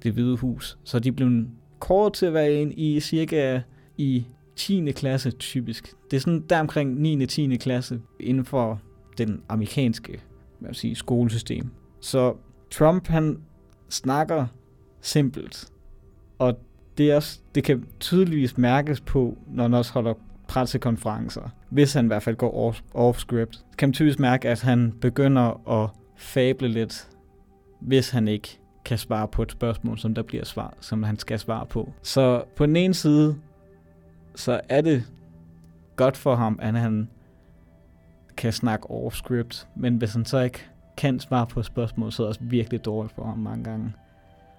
det 0.02 0.12
hvide 0.12 0.36
hus, 0.36 0.78
så 0.84 0.98
de 0.98 1.12
blev 1.12 1.44
kåret 1.78 2.12
til 2.12 2.26
at 2.26 2.34
være 2.34 2.52
en 2.52 2.72
i 2.72 3.00
cirka 3.00 3.60
i 3.98 4.26
10. 4.56 4.92
klasse 4.92 5.30
typisk. 5.30 5.94
Det 6.10 6.16
er 6.16 6.20
sådan 6.20 6.44
der 6.50 6.60
omkring 6.60 7.00
9. 7.00 7.22
og 7.22 7.28
10. 7.28 7.56
klasse 7.56 8.00
inden 8.20 8.44
for 8.44 8.80
den 9.18 9.42
amerikanske 9.48 10.20
hvad 10.58 10.68
man 10.68 10.74
sige, 10.74 10.94
skolesystem. 10.94 11.70
Så 12.00 12.34
Trump 12.70 13.06
han 13.06 13.38
snakker 13.88 14.46
simpelt, 15.00 15.68
og 16.38 16.58
det, 16.98 17.10
er 17.10 17.16
også, 17.16 17.40
det 17.54 17.64
kan 17.64 17.84
tydeligvis 18.00 18.58
mærkes 18.58 19.00
på, 19.00 19.38
når 19.46 19.62
han 19.62 19.74
også 19.74 19.92
holder 19.92 20.14
pressekonferencer. 20.48 21.50
Hvis 21.70 21.92
han 21.92 22.04
i 22.04 22.06
hvert 22.06 22.22
fald 22.22 22.36
går 22.36 22.54
off, 22.54 22.80
off 22.94 23.18
script, 23.18 23.64
kan 23.78 23.88
man 23.88 23.92
tydeligvis 23.92 24.18
mærke, 24.18 24.48
at 24.48 24.60
han 24.60 24.92
begynder 25.00 25.68
at 25.82 25.90
fable 26.16 26.68
lidt, 26.68 27.08
hvis 27.80 28.10
han 28.10 28.28
ikke 28.28 28.58
kan 28.84 28.98
svare 28.98 29.28
på 29.28 29.42
et 29.42 29.52
spørgsmål, 29.52 29.98
som 29.98 30.14
der 30.14 30.22
bliver 30.22 30.44
svar, 30.44 30.74
som 30.80 31.02
han 31.02 31.18
skal 31.18 31.38
svare 31.38 31.66
på. 31.66 31.92
Så 32.02 32.44
på 32.56 32.66
den 32.66 32.76
ene 32.76 32.94
side, 32.94 33.36
så 34.34 34.60
er 34.68 34.80
det 34.80 35.04
godt 35.96 36.16
for 36.16 36.34
ham, 36.34 36.58
at 36.62 36.74
han 36.74 37.08
kan 38.36 38.52
snakke 38.52 38.90
off 38.90 39.16
script, 39.16 39.68
men 39.76 39.96
hvis 39.96 40.12
han 40.12 40.24
så 40.24 40.38
ikke 40.38 40.66
kan 40.96 41.20
svare 41.20 41.46
på 41.46 41.62
spørgsmål, 41.62 42.12
så 42.12 42.22
er 42.22 42.24
det 42.24 42.28
også 42.28 42.40
virkelig 42.44 42.84
dårligt 42.84 43.14
for 43.14 43.24
ham 43.24 43.38
mange 43.38 43.64
gange. 43.64 43.92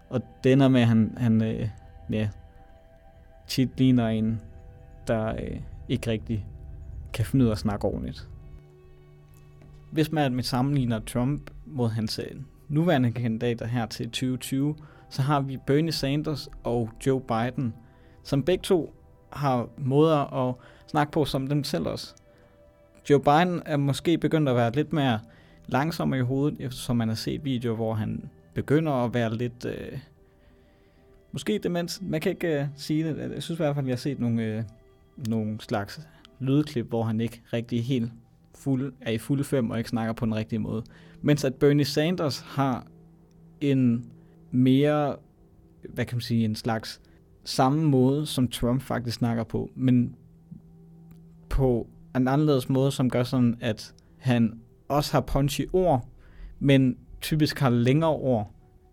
Og 0.10 0.22
det 0.44 0.52
ender 0.52 0.68
med, 0.68 0.82
at 0.82 0.88
han, 0.88 1.14
han 1.18 1.44
øh, 1.44 1.70
ja, 2.10 2.30
tit 3.48 3.70
ligner 3.78 4.08
en, 4.08 4.42
der 5.08 5.28
øh, 5.28 5.60
ikke 5.90 6.12
rigtig 6.12 6.46
kan 7.14 7.26
finde 7.26 7.46
ud 7.46 7.50
af 7.50 7.54
at 7.54 7.58
snakke 7.58 7.86
ordentligt. 7.86 8.30
Hvis 9.92 10.12
man 10.12 10.44
sammenligner 10.44 11.00
Trump 11.00 11.52
mod 11.66 11.90
hans 11.90 12.20
øh, 12.20 12.42
nuværende 12.72 13.12
kandidater 13.12 13.66
her 13.66 13.86
til 13.86 14.06
2020, 14.06 14.76
så 15.10 15.22
har 15.22 15.42
vi 15.42 15.58
Bernie 15.58 15.92
Sanders 15.92 16.50
og 16.64 16.90
Joe 17.08 17.22
Biden, 17.22 17.74
som 18.24 18.44
begge 18.44 18.62
to 18.62 18.94
har 19.30 19.70
måder 19.78 20.50
at 20.50 20.56
snakke 20.88 21.12
på 21.12 21.26
som 21.26 21.48
dem 21.48 21.64
selv 21.64 21.88
også. 21.88 22.16
Joe 23.10 23.20
Biden 23.20 23.62
er 23.66 23.78
måske 23.78 24.18
begyndt 24.18 24.50
at 24.50 24.56
være 24.56 24.72
lidt 24.72 24.94
mere 24.94 25.20
langsom 25.68 26.14
i 26.14 26.20
hovedet, 26.20 26.58
eftersom 26.60 26.98
man 26.98 27.08
har 27.08 27.16
set 27.16 27.46
videoer, 27.46 27.76
hvor 27.76 27.94
han 27.94 28.30
begynder 28.54 28.92
at 28.92 29.14
være 29.14 29.36
lidt... 29.36 29.66
Øh, 29.66 30.00
måske 31.32 31.60
demens. 31.64 32.02
Man 32.02 32.22
kan 32.22 32.32
ikke 32.32 32.62
øh, 32.62 32.66
sige 32.76 33.04
det. 33.04 33.18
Jeg 33.18 33.44
synes 33.44 33.60
i 33.60 33.64
hvert 33.64 33.76
fald, 33.76 33.86
at 33.86 33.88
jeg 33.88 33.94
har 33.94 33.98
set 33.98 34.20
nogle, 34.20 34.44
øh, 34.44 34.64
nogle 35.28 35.62
slags 35.62 36.02
lydklip, 36.40 36.88
hvor 36.88 37.04
han 37.04 37.22
ikke 37.22 37.42
rigtig 37.54 37.86
helt 37.86 38.12
fuld, 38.56 38.94
er 39.02 39.12
i 39.12 39.18
fulde 39.18 39.44
fem 39.44 39.70
og 39.70 39.78
ikke 39.78 39.90
snakker 39.90 40.14
på 40.14 40.26
den 40.26 40.36
rigtige 40.36 40.60
måde. 40.60 40.84
Mens 41.22 41.44
at 41.44 41.56
Bernie 41.56 41.86
Sanders 41.86 42.40
har 42.40 42.88
en 43.62 44.12
mere, 44.52 45.16
hvad 45.90 46.06
kan 46.06 46.16
man 46.16 46.22
sige, 46.22 46.46
en 46.46 46.56
slags 46.56 47.02
samme 47.44 47.84
måde, 47.84 48.26
som 48.26 48.48
Trump 48.48 48.82
faktisk 48.82 49.18
snakker 49.18 49.44
på, 49.44 49.72
men 49.76 50.16
på 51.50 51.88
en 52.16 52.28
anderledes 52.28 52.70
måde, 52.70 52.92
som 52.92 53.10
gør 53.10 53.24
sådan, 53.24 53.58
at 53.62 53.94
han 54.18 54.60
også 54.88 55.12
har 55.12 55.22
punchy 55.22 55.62
ord, 55.74 56.08
men 56.60 56.98
typisk 57.22 57.60
har 57.60 57.70
længere 57.70 58.12
ord, 58.12 58.52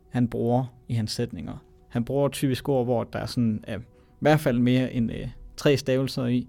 han 0.09 0.29
bruger 0.29 0.65
i 0.88 0.95
hans 0.95 1.12
sætninger. 1.12 1.65
Han 1.88 2.05
bruger 2.05 2.29
typisk 2.29 2.69
ord, 2.69 2.85
hvor 2.85 3.05
der 3.05 3.19
er 3.19 3.27
sådan, 3.27 3.65
uh, 3.69 3.75
i 3.75 3.85
hvert 4.21 4.41
fald 4.41 4.59
mere 4.59 4.93
end 4.93 5.11
uh, 5.11 5.29
tre 5.57 5.77
stavelser 5.77 6.27
i, 6.27 6.49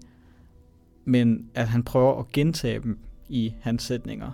men 1.04 1.50
at 1.54 1.68
han 1.68 1.82
prøver 1.82 2.20
at 2.20 2.32
gentage 2.32 2.80
dem 2.80 2.98
i 3.28 3.54
hans 3.60 3.82
sætninger. 3.82 4.30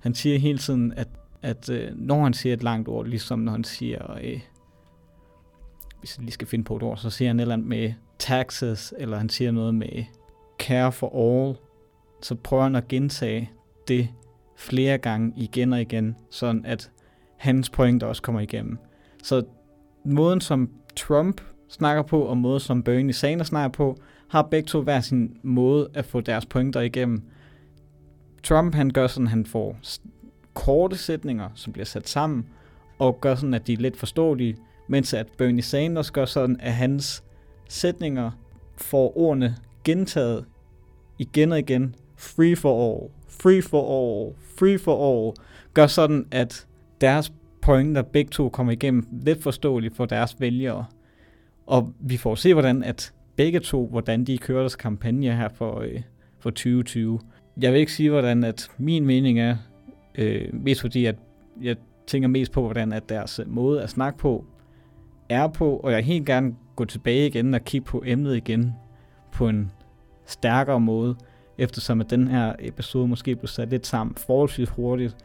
Han 0.00 0.14
siger 0.14 0.38
hele 0.38 0.58
tiden, 0.58 0.92
at, 0.92 1.08
at 1.42 1.70
øh, 1.70 1.90
når 1.94 2.22
han 2.22 2.34
siger 2.34 2.52
et 2.52 2.62
langt 2.62 2.88
ord, 2.88 3.06
ligesom 3.06 3.38
når 3.38 3.52
han 3.52 3.64
siger, 3.64 4.12
øh, 4.22 4.40
hvis 6.00 6.16
jeg 6.16 6.24
lige 6.24 6.32
skal 6.32 6.46
finde 6.46 6.64
på 6.64 6.76
et 6.76 6.82
ord, 6.82 6.96
så 6.96 7.10
siger 7.10 7.28
han 7.28 7.40
et 7.40 7.42
eller 7.42 7.54
andet 7.54 7.68
med 7.68 7.92
taxes, 8.18 8.94
eller 8.98 9.16
han 9.16 9.28
siger 9.28 9.50
noget 9.50 9.74
med 9.74 10.04
care 10.58 10.92
for 10.92 11.36
all, 11.38 11.56
så 12.22 12.34
prøver 12.34 12.62
han 12.62 12.76
at 12.76 12.88
gentage 12.88 13.50
det 13.88 14.08
flere 14.56 14.98
gange 14.98 15.32
igen 15.36 15.72
og 15.72 15.80
igen, 15.80 16.16
sådan 16.30 16.64
at 16.64 16.90
hans 17.36 17.70
pointer 17.70 18.06
også 18.06 18.22
kommer 18.22 18.40
igennem. 18.40 18.78
Så 19.22 19.42
måden, 20.04 20.40
som 20.40 20.70
Trump 20.96 21.40
snakker 21.68 22.02
på, 22.02 22.22
og 22.22 22.36
måden, 22.36 22.60
som 22.60 22.82
Bernie 22.82 23.12
Sanders 23.12 23.46
snakker 23.46 23.68
på, 23.68 23.98
har 24.28 24.42
begge 24.42 24.66
to 24.66 24.82
hver 24.82 25.00
sin 25.00 25.36
måde 25.42 25.88
at 25.94 26.04
få 26.04 26.20
deres 26.20 26.46
pointer 26.46 26.80
igennem. 26.80 27.22
Trump, 28.42 28.74
han 28.74 28.90
gør 28.90 29.06
sådan, 29.06 29.26
han 29.26 29.46
får 29.46 29.76
korte 30.54 30.96
sætninger, 30.96 31.48
som 31.54 31.72
bliver 31.72 31.86
sat 31.86 32.08
sammen, 32.08 32.46
og 32.98 33.20
gør 33.20 33.34
sådan, 33.34 33.54
at 33.54 33.66
de 33.66 33.72
er 33.72 33.76
lidt 33.76 33.96
forståelige, 33.96 34.56
mens 34.88 35.14
at 35.14 35.26
Bernie 35.38 35.62
Sanders 35.62 36.10
gør 36.10 36.24
sådan, 36.24 36.60
at 36.60 36.72
hans 36.72 37.24
sætninger 37.68 38.30
får 38.76 39.18
ordene 39.18 39.56
gentaget 39.84 40.44
igen 41.18 41.52
og 41.52 41.58
igen. 41.58 41.94
Free 42.16 42.56
for 42.56 42.90
all, 42.90 43.10
free 43.28 43.62
for 43.62 43.80
all, 43.80 44.34
free 44.58 44.78
for 44.78 45.26
all. 45.26 45.36
Gør 45.74 45.86
sådan, 45.86 46.26
at 46.30 46.66
deres 47.00 47.32
pointer 47.62 48.02
begge 48.02 48.30
to 48.30 48.48
kommer 48.48 48.72
igennem 48.72 49.06
lidt 49.12 49.42
forståeligt 49.42 49.96
for 49.96 50.06
deres 50.06 50.40
vælgere. 50.40 50.84
Og 51.66 51.92
vi 52.00 52.16
får 52.16 52.34
se, 52.34 52.52
hvordan 52.52 52.82
at 52.82 53.12
begge 53.36 53.60
to, 53.60 53.86
hvordan 53.86 54.24
de 54.24 54.38
kører 54.38 54.60
deres 54.60 54.76
kampagne 54.76 55.36
her 55.36 55.48
for, 55.48 55.80
øh, 55.80 56.02
for 56.38 56.50
2020. 56.50 57.20
Jeg 57.60 57.72
vil 57.72 57.80
ikke 57.80 57.92
sige, 57.92 58.10
hvordan 58.10 58.44
at 58.44 58.68
min 58.78 59.06
mening 59.06 59.40
er, 59.40 59.56
øh, 60.14 60.54
mest 60.54 60.80
fordi, 60.80 61.06
at 61.06 61.16
jeg 61.62 61.76
tænker 62.06 62.28
mest 62.28 62.52
på, 62.52 62.60
hvordan 62.60 62.92
at 62.92 63.08
deres 63.08 63.38
øh, 63.38 63.50
måde 63.50 63.82
at 63.82 63.90
snakke 63.90 64.18
på 64.18 64.44
er 65.28 65.48
på, 65.48 65.76
og 65.76 65.92
jeg 65.92 66.04
helt 66.04 66.26
gerne 66.26 66.54
gå 66.76 66.84
tilbage 66.84 67.26
igen 67.26 67.54
og 67.54 67.64
kigge 67.64 67.84
på 67.84 68.02
emnet 68.06 68.36
igen 68.36 68.74
på 69.32 69.48
en 69.48 69.70
stærkere 70.26 70.80
måde, 70.80 71.16
eftersom 71.58 72.00
at 72.00 72.10
den 72.10 72.28
her 72.28 72.54
episode 72.58 73.08
måske 73.08 73.36
blev 73.36 73.48
sat 73.48 73.70
lidt 73.70 73.86
sammen 73.86 74.16
forholdsvis 74.16 74.68
hurtigt, 74.68 75.16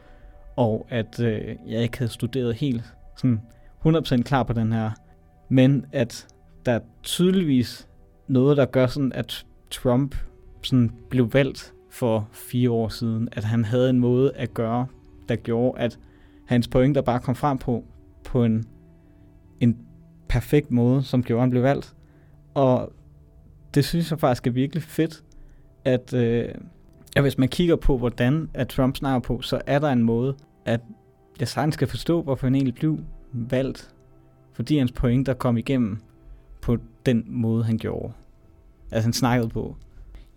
og 0.56 0.88
at 0.90 1.20
øh, 1.20 1.56
jeg 1.68 1.82
ikke 1.84 1.98
havde 1.98 2.12
studeret 2.12 2.56
helt 2.56 2.84
sådan 3.18 3.42
100% 3.86 4.22
klar 4.22 4.44
på 4.44 4.54
den 4.54 4.72
her, 4.74 4.92
men 5.50 5.86
at 5.92 6.28
der 6.66 6.80
tydeligvis 7.04 7.88
noget, 8.32 8.58
der 8.58 8.66
gør 8.66 8.88
sådan, 8.88 9.14
at 9.14 9.46
Trump 9.72 10.16
sådan 10.62 10.92
blev 11.10 11.34
valgt 11.34 11.74
for 11.90 12.28
fire 12.32 12.72
år 12.72 12.90
siden, 12.90 13.30
at 13.32 13.44
han 13.44 13.66
havde 13.66 13.90
en 13.90 14.00
måde 14.00 14.34
at 14.36 14.54
gøre, 14.54 14.88
der 15.30 15.36
gjorde, 15.36 15.80
at 15.80 16.00
hans 16.46 16.68
pointer 16.68 17.02
bare 17.02 17.20
kom 17.20 17.36
frem 17.36 17.58
på, 17.58 17.84
på 18.24 18.44
en, 18.44 18.66
en 19.60 19.78
perfekt 20.30 20.72
måde, 20.72 21.04
som 21.04 21.24
gjorde, 21.24 21.40
at 21.40 21.44
han 21.44 21.50
blev 21.50 21.64
valgt. 21.64 21.96
Og 22.54 22.94
det 23.74 23.86
synes 23.86 24.12
jeg 24.12 24.20
faktisk 24.20 24.48
er 24.48 24.52
virkelig 24.52 24.84
fedt, 24.84 25.24
at, 25.86 26.14
øh, 26.14 26.48
at 27.16 27.22
hvis 27.22 27.38
man 27.38 27.50
kigger 27.50 27.76
på, 27.76 27.98
hvordan 27.98 28.50
at 28.54 28.68
Trump 28.68 28.96
snakker 28.98 29.20
på, 29.20 29.42
så 29.42 29.62
er 29.66 29.80
der 29.80 29.90
en 29.90 30.04
måde, 30.04 30.36
at 30.66 30.82
jeg 31.40 31.48
sagtens 31.48 31.74
skal 31.74 31.88
forstå, 31.88 32.22
hvorfor 32.22 32.48
han 32.48 32.56
egentlig 32.56 32.76
blev 32.76 33.00
valgt, 33.34 33.96
fordi 34.54 34.78
hans 34.78 34.92
pointer 34.92 35.34
kom 35.34 35.58
igennem 35.58 35.98
på 36.62 36.78
den 37.06 37.24
måde, 37.28 37.64
han 37.64 37.78
gjorde. 37.78 38.14
Altså 38.92 39.06
han 39.06 39.14
snakkede 39.14 39.50
på. 39.50 39.76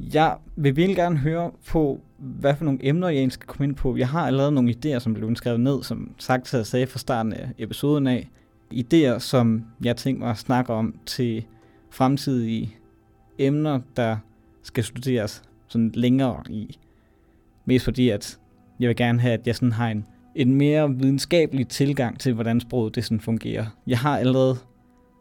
Jeg 0.01 0.37
vil 0.57 0.77
virkelig 0.77 0.97
gerne 0.97 1.17
høre 1.17 1.51
på, 1.69 2.01
hvad 2.19 2.55
for 2.57 2.65
nogle 2.65 2.79
emner, 2.83 3.09
jeg 3.09 3.33
skal 3.33 3.47
komme 3.47 3.65
ind 3.65 3.77
på. 3.77 3.97
Jeg 3.97 4.09
har 4.09 4.27
allerede 4.27 4.53
nogle 4.53 4.75
idéer, 4.77 4.99
som 4.99 5.15
blev 5.15 5.37
skrevet 5.37 5.61
ned, 5.61 5.83
som 5.83 6.15
sagt 6.19 6.55
jeg 6.55 6.67
sagde 6.67 6.87
fra 6.87 6.99
starten 6.99 7.33
af 7.33 7.49
episoden 7.59 8.07
af. 8.07 8.31
Idéer, 8.75 9.19
som 9.19 9.65
jeg 9.85 9.97
tænker 9.97 10.21
mig 10.21 10.31
at 10.31 10.39
snakke 10.39 10.73
om 10.73 10.95
til 11.07 11.45
fremtidige 11.91 12.77
emner, 13.39 13.81
der 13.97 14.17
skal 14.63 14.85
studeres 14.85 15.43
sådan 15.69 15.91
længere 15.95 16.43
i. 16.51 16.79
Mest 17.65 17.85
fordi, 17.85 18.09
at 18.09 18.39
jeg 18.81 18.89
vil 18.89 18.97
gerne 18.97 19.21
have, 19.21 19.35
at 19.35 19.47
jeg 19.47 19.57
sådan 19.57 19.73
har 19.73 19.89
en, 19.89 20.07
en 20.35 20.55
mere 20.55 20.95
videnskabelig 20.95 21.69
tilgang 21.69 22.21
til, 22.21 22.35
hvordan 22.35 22.61
sproget 22.61 22.95
det 22.95 23.05
sådan 23.05 23.21
fungerer. 23.21 23.67
Jeg 23.87 23.99
har 23.99 24.19
allerede 24.19 24.57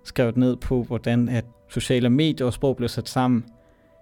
skrevet 0.04 0.38
ned 0.38 0.56
på, 0.56 0.84
hvordan 0.84 1.30
at 1.30 1.46
sociale 1.74 2.10
medier 2.10 2.48
og 2.48 2.54
sprog 2.54 2.78
blev 2.78 2.90
sat 2.90 3.10
sammen. 3.10 3.46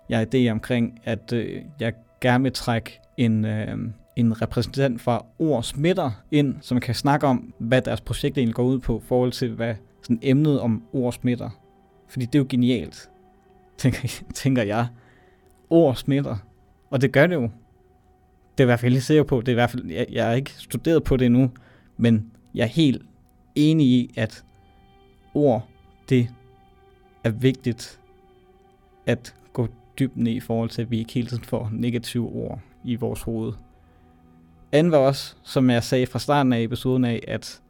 Jeg 0.10 0.18
har 0.18 0.26
idé 0.26 0.52
omkring, 0.52 1.00
at 1.04 1.34
øh, 1.34 1.62
jeg 1.80 1.94
gerne 2.22 2.44
vil 2.44 2.54
trække 2.54 3.00
en, 3.18 3.46
øh, 3.46 3.78
en 4.16 4.42
repræsentant 4.42 5.02
fra 5.02 5.26
Ord 5.40 5.64
Smitter 5.64 6.12
ind, 6.32 6.56
som 6.62 6.80
kan 6.80 6.96
snakke 6.96 7.28
om, 7.28 7.54
hvad 7.58 7.82
deres 7.82 8.02
projekt 8.02 8.38
egentlig 8.38 8.56
går 8.56 8.64
ud 8.64 8.80
på, 8.80 8.98
i 8.98 9.02
forhold 9.08 9.32
til 9.32 9.52
hvad 9.52 9.76
sådan 10.02 10.20
emnet 10.22 10.60
om 10.60 10.84
Ord 10.94 11.14
Smitter. 11.14 11.50
Fordi 12.08 12.26
det 12.26 12.36
er 12.36 12.40
jo 12.40 12.46
genialt, 12.50 13.10
tænker, 13.78 14.22
tænker 14.34 14.64
jeg. 14.64 14.88
Ord 15.70 15.96
smitter, 15.96 16.36
og 16.90 17.02
det 17.02 17.12
gør 17.12 17.28
det 17.28 17.36
jo. 17.36 17.42
Det 18.58 18.60
er 18.60 18.64
i 18.64 18.66
hvert 18.66 18.80
fald 18.80 18.94
jeg 18.94 19.04
sikker 19.04 19.24
på. 19.24 19.40
Det 19.40 19.48
er 19.48 19.52
i 19.52 19.54
hvert 19.54 19.70
fald, 19.70 19.86
jeg, 19.86 20.06
jeg 20.12 20.26
har 20.26 20.34
ikke 20.34 20.52
studeret 20.52 21.04
på 21.04 21.18
det 21.18 21.26
endnu, 21.26 21.52
men 21.98 22.32
jeg 22.56 22.64
er 22.64 22.68
helt 22.68 23.02
enig 23.56 23.88
i, 23.88 24.14
at 24.18 24.44
ord, 25.34 25.68
det 26.10 26.28
er 27.24 27.30
vigtigt 27.30 28.00
at 29.06 29.36
gå 29.54 29.68
dybt 30.00 30.18
ned 30.18 30.32
i 30.32 30.40
forhold 30.40 30.70
til, 30.70 30.82
at 30.82 30.92
vi 30.92 31.00
ikke 31.00 31.14
hele 31.14 31.28
tiden 31.28 31.44
får 31.44 31.70
negative 31.74 32.30
ord 32.30 32.60
i 32.84 32.96
vores 32.96 33.22
hoved. 33.22 33.54
Anden 34.72 34.92
var 34.92 34.98
også, 34.98 35.36
som 35.44 35.70
jeg 35.70 35.84
sagde 35.84 36.06
fra 36.06 36.20
starten 36.20 36.54
af 36.54 36.62
episoden 36.62 37.06
af, 37.06 37.24
at 37.28 37.62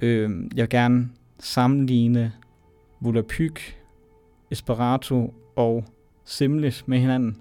øh, 0.00 0.30
jeg 0.56 0.62
vil 0.62 0.68
gerne 0.68 1.08
sammenligne 1.38 2.32
Volapyk, 3.00 3.78
Esperanto 4.50 5.34
og 5.56 5.84
Simlish 6.24 6.84
med 6.86 6.98
hinanden. 6.98 7.36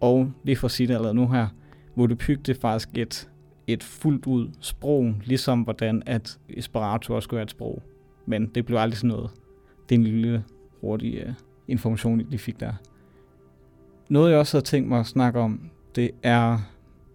Og 0.00 0.32
lige 0.44 0.56
for 0.56 0.64
at 0.64 0.70
sige 0.70 0.86
det 0.86 0.94
allerede 0.94 1.14
nu 1.14 1.28
her, 1.28 1.48
Volapyk 1.96 2.46
det 2.46 2.56
er 2.56 2.60
faktisk 2.60 2.98
et, 2.98 3.28
et 3.66 3.82
fuldt 3.82 4.26
ud 4.26 4.50
sprog, 4.60 5.14
ligesom 5.24 5.62
hvordan 5.62 6.02
at 6.06 6.38
Esperanto 6.48 7.14
også 7.14 7.26
skulle 7.26 7.38
være 7.38 7.44
et 7.44 7.50
sprog. 7.50 7.82
Men 8.26 8.46
det 8.46 8.66
blev 8.66 8.78
aldrig 8.78 8.98
sådan 8.98 9.08
noget. 9.08 9.30
Det 9.88 9.94
er 9.94 9.98
en 9.98 10.04
lille 10.04 10.44
hurtig 10.80 11.26
uh, 11.26 11.34
information, 11.68 12.30
de 12.30 12.38
fik 12.38 12.60
der. 12.60 12.72
Noget 14.08 14.30
jeg 14.30 14.38
også 14.38 14.56
har 14.56 14.62
tænkt 14.62 14.88
mig 14.88 15.00
at 15.00 15.06
snakke 15.06 15.40
om, 15.40 15.70
det 15.94 16.10
er 16.22 16.58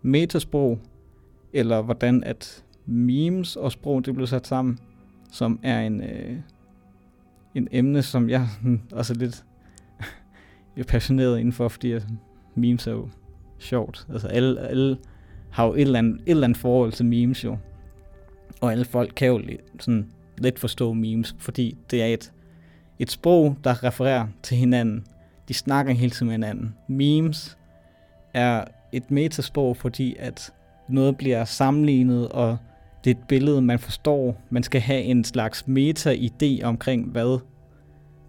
metasprog, 0.01 0.79
eller 1.53 1.81
hvordan 1.81 2.23
at 2.23 2.63
memes 2.85 3.55
og 3.55 3.71
sprog 3.71 4.05
det 4.05 4.15
blev 4.15 4.27
sat 4.27 4.47
sammen, 4.47 4.79
som 5.31 5.59
er 5.63 5.81
en, 5.81 6.01
øh, 6.01 6.37
en 7.55 7.67
emne, 7.71 8.01
som 8.01 8.29
jeg 8.29 8.47
også 8.91 9.13
er 9.13 9.17
lidt 9.17 9.45
passioneret 10.87 11.39
indenfor, 11.39 11.67
fordi 11.67 11.95
memes 12.55 12.87
er 12.87 12.91
jo 12.91 13.09
sjovt. 13.59 14.07
Altså 14.11 14.27
alle, 14.27 14.61
alle 14.61 14.97
har 15.51 15.65
jo 15.65 15.73
et 15.73 15.81
eller, 15.81 15.99
andet, 15.99 16.21
et 16.21 16.29
eller 16.29 16.43
andet 16.43 16.57
forhold 16.57 16.91
til 16.91 17.05
memes 17.05 17.43
jo. 17.43 17.57
Og 18.61 18.71
alle 18.71 18.85
folk 18.85 19.13
kan 19.15 19.27
jo 19.27 19.37
lidt, 19.37 19.61
sådan, 19.79 20.11
lidt 20.37 20.59
forstå 20.59 20.93
memes, 20.93 21.35
fordi 21.39 21.77
det 21.91 22.01
er 22.01 22.05
et, 22.05 22.33
et 22.99 23.11
sprog, 23.11 23.55
der 23.63 23.83
refererer 23.83 24.27
til 24.43 24.57
hinanden. 24.57 25.05
De 25.47 25.53
snakker 25.53 25.93
hele 25.93 26.11
tiden 26.11 26.27
med 26.27 26.33
hinanden. 26.33 26.75
Memes 26.87 27.57
er 28.33 28.63
et 28.91 29.11
metasprog, 29.11 29.77
fordi 29.77 30.15
at 30.19 30.53
noget 30.89 31.17
bliver 31.17 31.45
sammenlignet, 31.45 32.29
og 32.29 32.57
det 33.03 33.11
er 33.11 33.15
et 33.15 33.27
billede, 33.27 33.61
man 33.61 33.79
forstår. 33.79 34.41
Man 34.49 34.63
skal 34.63 34.81
have 34.81 35.01
en 35.01 35.23
slags 35.23 35.63
meta-idé 35.67 36.63
omkring, 36.63 37.09
hvad 37.09 37.39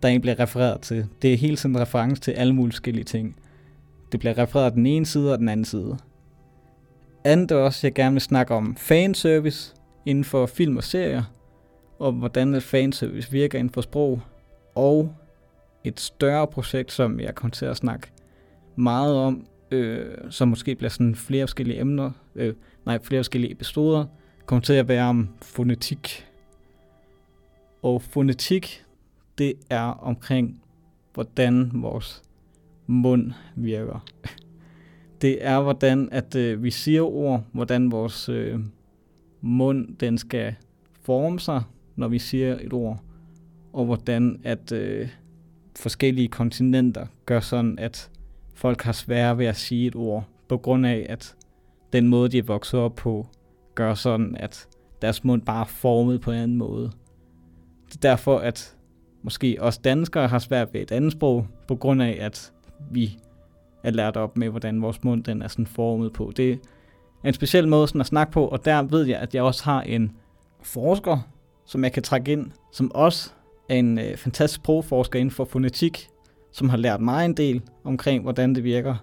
der 0.02 0.09
egentlig 0.09 0.23
bliver 0.23 0.40
refereret 0.40 0.80
til. 0.80 1.06
Det 1.23 1.33
er 1.33 1.37
hele 1.37 1.56
tiden 1.56 1.80
reference 1.80 2.23
til 2.23 2.33
alle 2.33 2.54
mulige 2.54 2.73
forskellige 2.73 3.04
ting. 3.04 3.37
Det 4.12 4.21
bliver 4.21 4.38
refereret 4.38 4.75
den 4.75 4.87
ene 4.87 5.06
side 5.06 5.33
og 5.33 5.38
den 5.38 5.49
anden 5.49 5.64
side. 5.64 5.97
Andet 7.25 7.50
er 7.50 7.56
også, 7.56 7.87
jeg 7.87 7.94
gerne 7.94 8.12
vil 8.12 8.21
snakke 8.21 8.54
om 8.54 8.76
fanservice 8.76 9.75
inden 10.06 10.25
for 10.25 10.47
film 10.47 10.76
og 10.76 10.85
serier, 10.85 11.23
og 11.99 12.12
hvordan 12.12 12.61
fanservice 12.61 13.30
virker 13.30 13.59
inden 13.59 13.73
for 13.73 13.80
sprog, 13.80 14.21
og 14.74 15.14
et 15.84 16.00
større 16.00 16.46
projekt, 16.46 16.92
som 16.92 17.20
jeg 17.20 17.34
kommer 17.34 17.52
til 17.52 17.66
at 17.66 17.76
snakke 17.76 18.06
meget 18.76 19.16
om, 19.16 19.46
øh, 19.70 20.06
som 20.30 20.48
måske 20.48 20.74
bliver 20.74 20.90
sådan 20.90 21.14
flere 21.14 21.46
forskellige 21.46 21.80
emner, 21.80 22.10
øh, 22.34 22.54
nej, 22.86 22.98
flere 23.02 23.18
forskellige 23.18 23.52
episoder, 23.52 24.06
kommer 24.46 24.62
til 24.62 24.72
at 24.72 24.88
være 24.88 25.04
om 25.04 25.28
fonetik. 25.42 26.26
Og 27.82 28.02
fonetik, 28.02 28.84
det 29.38 29.54
er 29.70 29.82
omkring, 29.82 30.62
hvordan 31.14 31.70
vores 31.74 32.22
mund 32.86 33.32
virker. 33.54 34.04
Det 35.22 35.46
er, 35.46 35.60
hvordan 35.60 36.08
at 36.12 36.34
øh, 36.34 36.62
vi 36.62 36.70
siger 36.70 37.02
ord, 37.02 37.44
hvordan 37.52 37.90
vores 37.90 38.28
øh, 38.28 38.60
mund 39.40 39.96
den 39.96 40.18
skal 40.18 40.54
forme 41.02 41.40
sig, 41.40 41.62
når 41.96 42.08
vi 42.08 42.18
siger 42.18 42.58
et 42.60 42.72
ord, 42.72 43.00
og 43.74 43.84
hvordan 43.84 44.40
at 44.44 44.72
øh, 44.72 45.08
forskellige 45.76 46.28
kontinenter 46.28 47.06
gør 47.26 47.40
sådan, 47.40 47.78
at 47.78 48.10
folk 48.54 48.82
har 48.82 48.92
svært 48.92 49.38
ved 49.38 49.46
at 49.46 49.56
sige 49.56 49.86
et 49.86 49.96
ord, 49.96 50.24
på 50.48 50.56
grund 50.56 50.86
af, 50.86 51.06
at 51.08 51.34
den 51.92 52.08
måde, 52.08 52.28
de 52.28 52.38
er 52.38 52.42
vokset 52.42 52.80
op 52.80 52.94
på, 52.94 53.26
gør 53.74 53.94
sådan, 53.94 54.36
at 54.36 54.68
deres 55.02 55.24
mund 55.24 55.42
bare 55.42 55.60
er 55.60 55.68
formet 55.68 56.20
på 56.20 56.30
en 56.30 56.38
anden 56.38 56.56
måde. 56.56 56.90
Det 57.88 57.94
er 57.94 58.08
derfor, 58.08 58.38
at 58.38 58.76
måske 59.22 59.56
os 59.60 59.78
danskere 59.78 60.28
har 60.28 60.38
svært 60.38 60.74
ved 60.74 60.80
et 60.80 60.92
andet 60.92 61.12
sprog, 61.12 61.46
på 61.68 61.76
grund 61.76 62.02
af, 62.02 62.18
at 62.20 62.52
vi 62.90 63.18
er 63.82 63.90
lært 63.90 64.16
op 64.16 64.36
med, 64.36 64.48
hvordan 64.48 64.82
vores 64.82 65.04
mund 65.04 65.24
den 65.24 65.42
er 65.42 65.48
sådan 65.48 65.66
formet 65.66 66.12
på. 66.12 66.32
Det 66.36 66.52
er 66.52 67.28
en 67.28 67.34
speciel 67.34 67.68
måde 67.68 67.88
sådan 67.88 68.00
at 68.00 68.06
snakke 68.06 68.32
på, 68.32 68.46
og 68.46 68.64
der 68.64 68.82
ved 68.82 69.04
jeg, 69.04 69.18
at 69.18 69.34
jeg 69.34 69.42
også 69.42 69.64
har 69.64 69.82
en 69.82 70.16
forsker, 70.62 71.18
som 71.64 71.84
jeg 71.84 71.92
kan 71.92 72.02
trække 72.02 72.32
ind, 72.32 72.50
som 72.72 72.94
også 72.94 73.30
af 73.68 73.76
en 73.76 73.99
øh, 73.99 74.16
fantastisk 74.16 74.61
sprogforsker 74.61 75.18
inden 75.18 75.30
for 75.30 75.44
fonetik, 75.44 76.09
som 76.52 76.68
har 76.68 76.76
lært 76.76 77.00
mig 77.00 77.25
en 77.25 77.35
del 77.35 77.62
omkring, 77.85 78.23
hvordan 78.23 78.54
det 78.54 78.64
virker. 78.64 78.97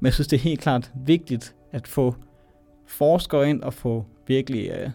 Men 0.00 0.06
jeg 0.06 0.14
synes, 0.14 0.28
det 0.28 0.36
er 0.36 0.40
helt 0.40 0.60
klart 0.60 0.90
vigtigt 1.06 1.54
at 1.72 1.88
få 1.88 2.14
forskere 2.86 3.50
ind 3.50 3.62
og 3.62 3.74
få 3.74 4.04
virkelig 4.26 4.70
øh, 4.70 4.90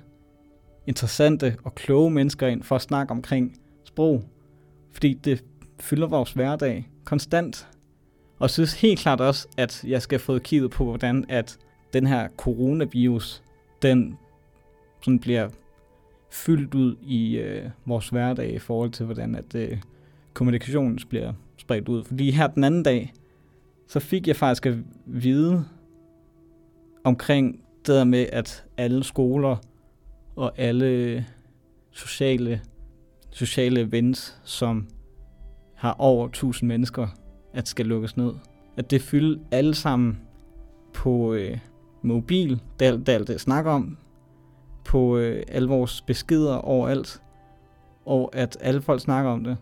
interessante 0.88 1.58
og 1.64 1.76
kloge 1.76 2.12
mennesker 2.12 2.48
ind 2.48 2.64
for 2.64 2.76
at 2.76 2.82
snakke 2.82 3.12
omkring 3.12 3.60
sprog. 3.84 4.24
Fordi 4.92 5.14
det 5.14 5.44
fylder 5.80 6.08
vores 6.08 6.32
hverdag 6.32 6.90
konstant. 7.04 7.68
Og 8.40 8.42
jeg 8.42 8.50
synes 8.50 8.82
helt 8.82 9.00
klart 9.00 9.22
også, 9.22 9.48
at 9.58 9.84
jeg 9.88 10.02
skal 10.02 10.20
få 10.20 10.40
kigget 10.40 10.72
på, 10.72 10.84
hvordan 10.84 11.26
at 11.30 11.58
den 11.94 12.08
her 12.08 12.28
coronavirus, 12.38 13.44
den 13.82 14.18
sådan 15.02 15.20
bliver 15.20 15.50
fyldt 16.31 16.75
ud 16.75 16.96
i 17.01 17.38
øh, 17.38 17.69
vores 17.86 18.10
hverdag 18.10 18.54
i 18.54 18.60
forhold 18.60 18.91
til, 18.91 19.06
hvordan 19.06 19.36
at 19.36 19.56
øh, 19.56 19.78
kommunikationen 20.34 20.99
bliver 21.10 21.34
spredt 21.58 21.89
ud. 21.89 22.04
Fordi 22.04 22.32
her 22.32 22.47
den 22.47 22.63
anden 22.63 22.84
dag, 22.84 23.13
så 23.88 23.99
fik 23.99 24.28
jeg 24.28 24.36
faktisk 24.36 24.65
at 24.65 24.75
vide 25.06 25.65
omkring 27.04 27.60
det 27.86 27.95
der 27.95 28.04
med, 28.04 28.25
at 28.34 28.65
alle 28.78 29.04
skoler 29.04 29.58
og 30.36 30.60
alle 30.60 30.86
øh, 30.86 31.23
sociale, 31.91 32.62
sociale 33.32 33.82
events, 33.82 34.41
som 34.43 34.88
har 35.75 35.95
over 35.99 36.28
1000 36.28 36.67
mennesker, 36.67 37.08
at 37.54 37.67
skal 37.67 37.86
lukkes 37.86 38.17
ned. 38.17 38.34
At 38.78 38.91
det 38.91 39.02
fylder 39.02 39.39
alle 39.52 39.75
sammen 39.75 40.19
på 40.93 41.34
øh, 41.34 41.58
mobil, 42.02 42.62
det 42.80 42.88
er, 42.88 42.97
det 42.97 43.10
er 43.10 43.13
alt 43.13 43.28
det, 43.28 43.34
jeg 43.34 43.39
snakker 43.39 43.71
om, 43.71 43.97
på 44.88 45.17
øh, 45.17 45.43
alle 45.47 45.69
vores 45.69 46.02
beskeder 46.02 46.56
overalt, 46.56 47.21
og 48.06 48.30
at 48.34 48.58
alle 48.62 48.82
folk 48.82 49.02
snakker 49.02 49.32
om 49.32 49.43
det. 49.43 49.58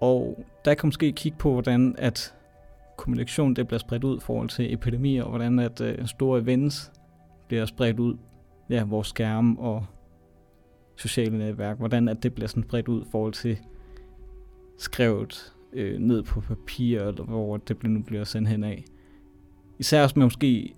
Og 0.00 0.44
der 0.64 0.74
kan 0.74 0.86
måske 0.86 1.12
kigge 1.12 1.38
på, 1.38 1.52
hvordan 1.52 1.94
at 1.98 2.34
kommunikation 2.96 3.54
det 3.54 3.66
bliver 3.66 3.78
spredt 3.78 4.04
ud 4.04 4.16
i 4.16 4.20
forhold 4.20 4.48
til 4.48 4.72
epidemier, 4.72 5.22
og 5.22 5.28
hvordan 5.28 5.58
at 5.58 5.80
øh, 5.80 6.06
store 6.06 6.40
events 6.40 6.92
bliver 7.48 7.66
spredt 7.66 8.00
ud, 8.00 8.16
ja, 8.70 8.84
vores 8.84 9.08
skærme 9.08 9.60
og 9.60 9.86
sociale 10.96 11.38
netværk, 11.38 11.78
hvordan 11.78 12.08
at 12.08 12.22
det 12.22 12.34
bliver 12.34 12.48
sådan 12.48 12.62
spredt 12.62 12.88
ud 12.88 13.02
i 13.02 13.06
forhold 13.10 13.32
til 13.32 13.58
skrevet 14.78 15.54
øh, 15.72 15.98
ned 15.98 16.22
på 16.22 16.40
papir, 16.40 17.00
eller 17.00 17.24
hvor 17.24 17.56
det 17.56 17.82
nu 17.82 18.02
bliver 18.02 18.24
sendt 18.24 18.48
hen 18.48 18.64
af. 18.64 18.84
Især 19.78 20.02
også 20.02 20.18
med 20.18 20.26
måske 20.26 20.74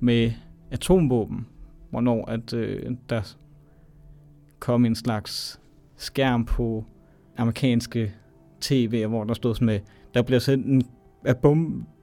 med 0.00 0.32
atomvåben, 0.70 1.46
hvornår 1.90 2.24
at 2.30 2.52
øh, 2.52 2.90
der 3.10 3.36
kom 4.58 4.84
en 4.84 4.94
slags 4.94 5.60
skærm 5.96 6.44
på 6.44 6.84
amerikanske 7.36 8.14
tv, 8.60 9.06
hvor 9.06 9.24
der 9.24 9.34
stod 9.34 9.54
sådan 9.54 9.66
med, 9.66 9.80
der 10.14 10.22
bliver 10.22 10.38
sendt 10.38 10.66
en 10.66 10.82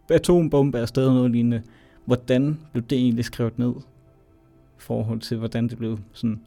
atombombe 0.09 0.79
afsted 0.79 1.07
og 1.07 1.13
noget 1.13 1.31
lignende. 1.31 1.63
Hvordan 2.05 2.59
blev 2.71 2.83
det 2.83 2.97
egentlig 2.97 3.25
skrevet 3.25 3.59
ned? 3.59 3.73
I 4.77 4.77
forhold 4.77 5.19
til, 5.19 5.37
hvordan 5.37 5.67
det 5.67 5.77
blev 5.77 5.99
sådan 6.11 6.39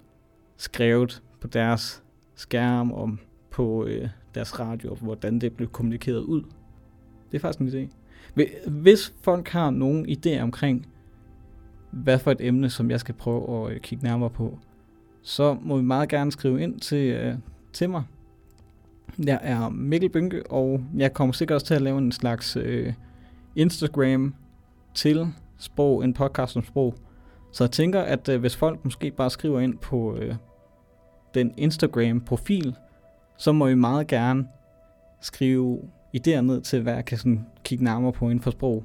skrevet 0.57 1.23
på 1.41 1.47
deres 1.47 2.03
skærm 2.35 2.93
og 2.93 3.17
på 3.51 3.87
øh, 3.87 4.09
deres 4.35 4.61
radio, 4.61 4.91
og 4.91 4.97
hvordan 4.97 5.39
det 5.39 5.53
blev 5.53 5.69
kommunikeret 5.69 6.21
ud. 6.21 6.43
Det 7.33 7.37
er 7.37 7.41
faktisk 7.41 7.61
en 7.61 7.69
idé. 7.69 7.89
Hvis 8.71 9.15
folk 9.23 9.49
har 9.49 9.71
nogen 9.71 10.07
idé 10.07 10.41
omkring, 10.41 10.87
hvad 11.91 12.19
for 12.19 12.31
et 12.31 12.41
emne, 12.41 12.71
som 12.71 12.91
jeg 12.91 13.01
skal 13.01 13.15
prøve 13.15 13.67
at 13.67 13.73
øh, 13.73 13.81
kigge 13.81 14.05
nærmere 14.05 14.31
på, 14.31 14.59
så 15.23 15.57
må 15.63 15.77
vi 15.77 15.83
meget 15.83 16.09
gerne 16.09 16.33
skrive 16.33 16.63
ind 16.63 16.81
til, 16.81 17.07
øh, 17.11 17.35
til 17.73 17.91
mig. 17.91 18.03
Jeg 19.19 19.39
er 19.43 19.69
Mikkel 19.69 20.09
Bynke, 20.09 20.51
og 20.51 20.81
jeg 20.97 21.15
kommer 21.15 21.33
sikkert 21.33 21.55
også 21.55 21.67
til 21.67 21.75
at 21.75 21.83
lave 21.83 21.99
en 21.99 22.13
slags 22.13 22.57
øh, 22.57 22.93
Instagram 23.57 24.35
til 24.95 25.27
sprog, 25.59 26.05
en 26.05 26.15
podcast 26.15 26.57
om 26.57 26.65
sprog. 26.65 26.95
Så 27.53 27.65
jeg 27.65 27.71
tænker, 27.71 28.01
at 28.01 28.29
øh, 28.29 28.41
hvis 28.41 28.57
folk 28.57 28.85
måske 28.85 29.11
bare 29.11 29.31
skriver 29.31 29.61
ind 29.61 29.79
på 29.79 30.17
øh, 30.17 30.35
den 31.35 31.55
Instagram-profil, 31.57 32.77
så 33.39 33.53
må 33.53 33.67
I 33.67 33.75
meget 33.75 34.07
gerne 34.07 34.49
skrive 35.21 35.81
idéer 36.17 36.41
ned 36.41 36.61
til, 36.61 36.83
hvad 36.83 36.95
jeg 36.95 37.05
kan 37.05 37.19
sådan 37.19 37.47
kigge 37.65 37.85
nærmere 37.85 38.13
på 38.13 38.25
inden 38.25 38.41
for 38.41 38.51
sprog. 38.51 38.85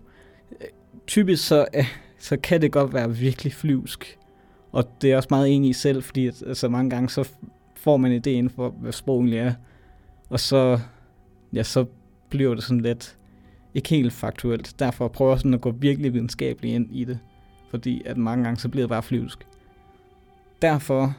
Øh, 0.61 0.67
typisk 1.07 1.47
så, 1.47 1.65
øh, 1.75 1.85
så 2.23 2.37
kan 2.37 2.61
det 2.61 2.71
godt 2.71 2.93
være 2.93 3.15
virkelig 3.15 3.53
flyvsk, 3.53 4.17
og 4.71 5.01
det 5.01 5.11
er 5.11 5.17
også 5.17 5.27
meget 5.31 5.55
enig 5.55 5.69
i 5.69 5.73
selv, 5.73 6.03
fordi 6.03 6.27
at, 6.27 6.43
altså, 6.47 6.69
mange 6.69 6.89
gange 6.89 7.09
så 7.09 7.29
får 7.75 7.97
man 7.97 8.11
idéen 8.11 8.55
for, 8.55 8.69
hvad 8.69 8.91
sprog 8.91 9.19
egentlig 9.19 9.39
er, 9.39 9.53
og 10.29 10.39
så, 10.39 10.79
ja, 11.53 11.63
så 11.63 11.85
bliver 12.29 12.55
det 12.55 12.63
sådan 12.63 12.81
lidt 12.81 13.17
ikke 13.73 13.89
helt 13.89 14.13
faktuelt. 14.13 14.75
Derfor 14.79 15.07
prøver 15.07 15.31
jeg 15.31 15.39
sådan 15.39 15.53
at 15.53 15.61
gå 15.61 15.71
virkelig 15.71 16.13
videnskabeligt 16.13 16.75
ind 16.75 16.87
i 16.91 17.03
det, 17.03 17.19
fordi 17.69 18.01
at 18.05 18.17
mange 18.17 18.43
gange 18.43 18.59
så 18.59 18.69
bliver 18.69 18.83
det 18.83 18.89
bare 18.89 19.03
flyvsk. 19.03 19.47
Derfor, 20.61 21.15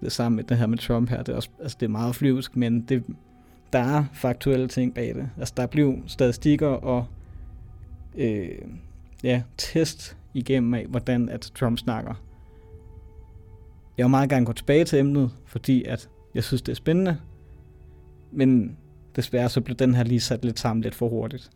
det 0.00 0.12
samme 0.12 0.36
med 0.36 0.44
det 0.44 0.56
her 0.56 0.66
med 0.66 0.78
Trump 0.78 1.10
her, 1.10 1.22
det 1.22 1.32
er, 1.32 1.36
også, 1.36 1.50
altså 1.60 1.76
det 1.80 1.86
er 1.86 1.90
meget 1.90 2.14
flyvsk, 2.14 2.56
men 2.56 2.80
det, 2.80 3.04
der 3.72 3.78
er 3.78 4.04
faktuelle 4.12 4.68
ting 4.68 4.94
bag 4.94 5.14
det. 5.14 5.30
Altså 5.38 5.54
der 5.56 5.66
blev 5.66 5.98
statistikker 6.06 6.68
og 6.68 7.06
øh, 8.16 8.58
ja, 9.24 9.42
test 9.58 10.16
igennem 10.34 10.74
af, 10.74 10.86
hvordan 10.86 11.28
at 11.28 11.40
Trump 11.40 11.78
snakker. 11.78 12.14
Jeg 13.98 14.04
vil 14.04 14.10
meget 14.10 14.30
gerne 14.30 14.46
gå 14.46 14.52
tilbage 14.52 14.84
til 14.84 14.98
emnet, 14.98 15.30
fordi 15.46 15.84
at 15.84 16.08
jeg 16.34 16.44
synes, 16.44 16.62
det 16.62 16.72
er 16.72 16.76
spændende, 16.76 17.18
men 18.32 18.76
desværre 19.16 19.48
så 19.48 19.60
blev 19.60 19.76
den 19.76 19.94
her 19.94 20.04
lige 20.04 20.20
sat 20.20 20.44
lidt 20.44 20.58
sammen 20.58 20.82
lidt 20.82 20.94
for 20.94 21.08
hurtigt. 21.08 21.50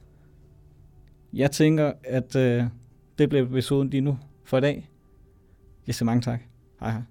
Jeg 1.33 1.51
tænker, 1.51 1.93
at 2.05 2.37
øh, 2.37 2.65
det 3.19 3.29
blev 3.29 3.45
episoden 3.45 3.91
lige 3.91 4.01
nu 4.01 4.19
for 4.45 4.59
i 4.59 4.61
dag. 4.61 4.91
Jeg 5.87 5.95
siger 5.95 6.07
mange 6.07 6.23
tak. 6.23 6.41
Hej 6.81 6.91
hej. 6.91 7.03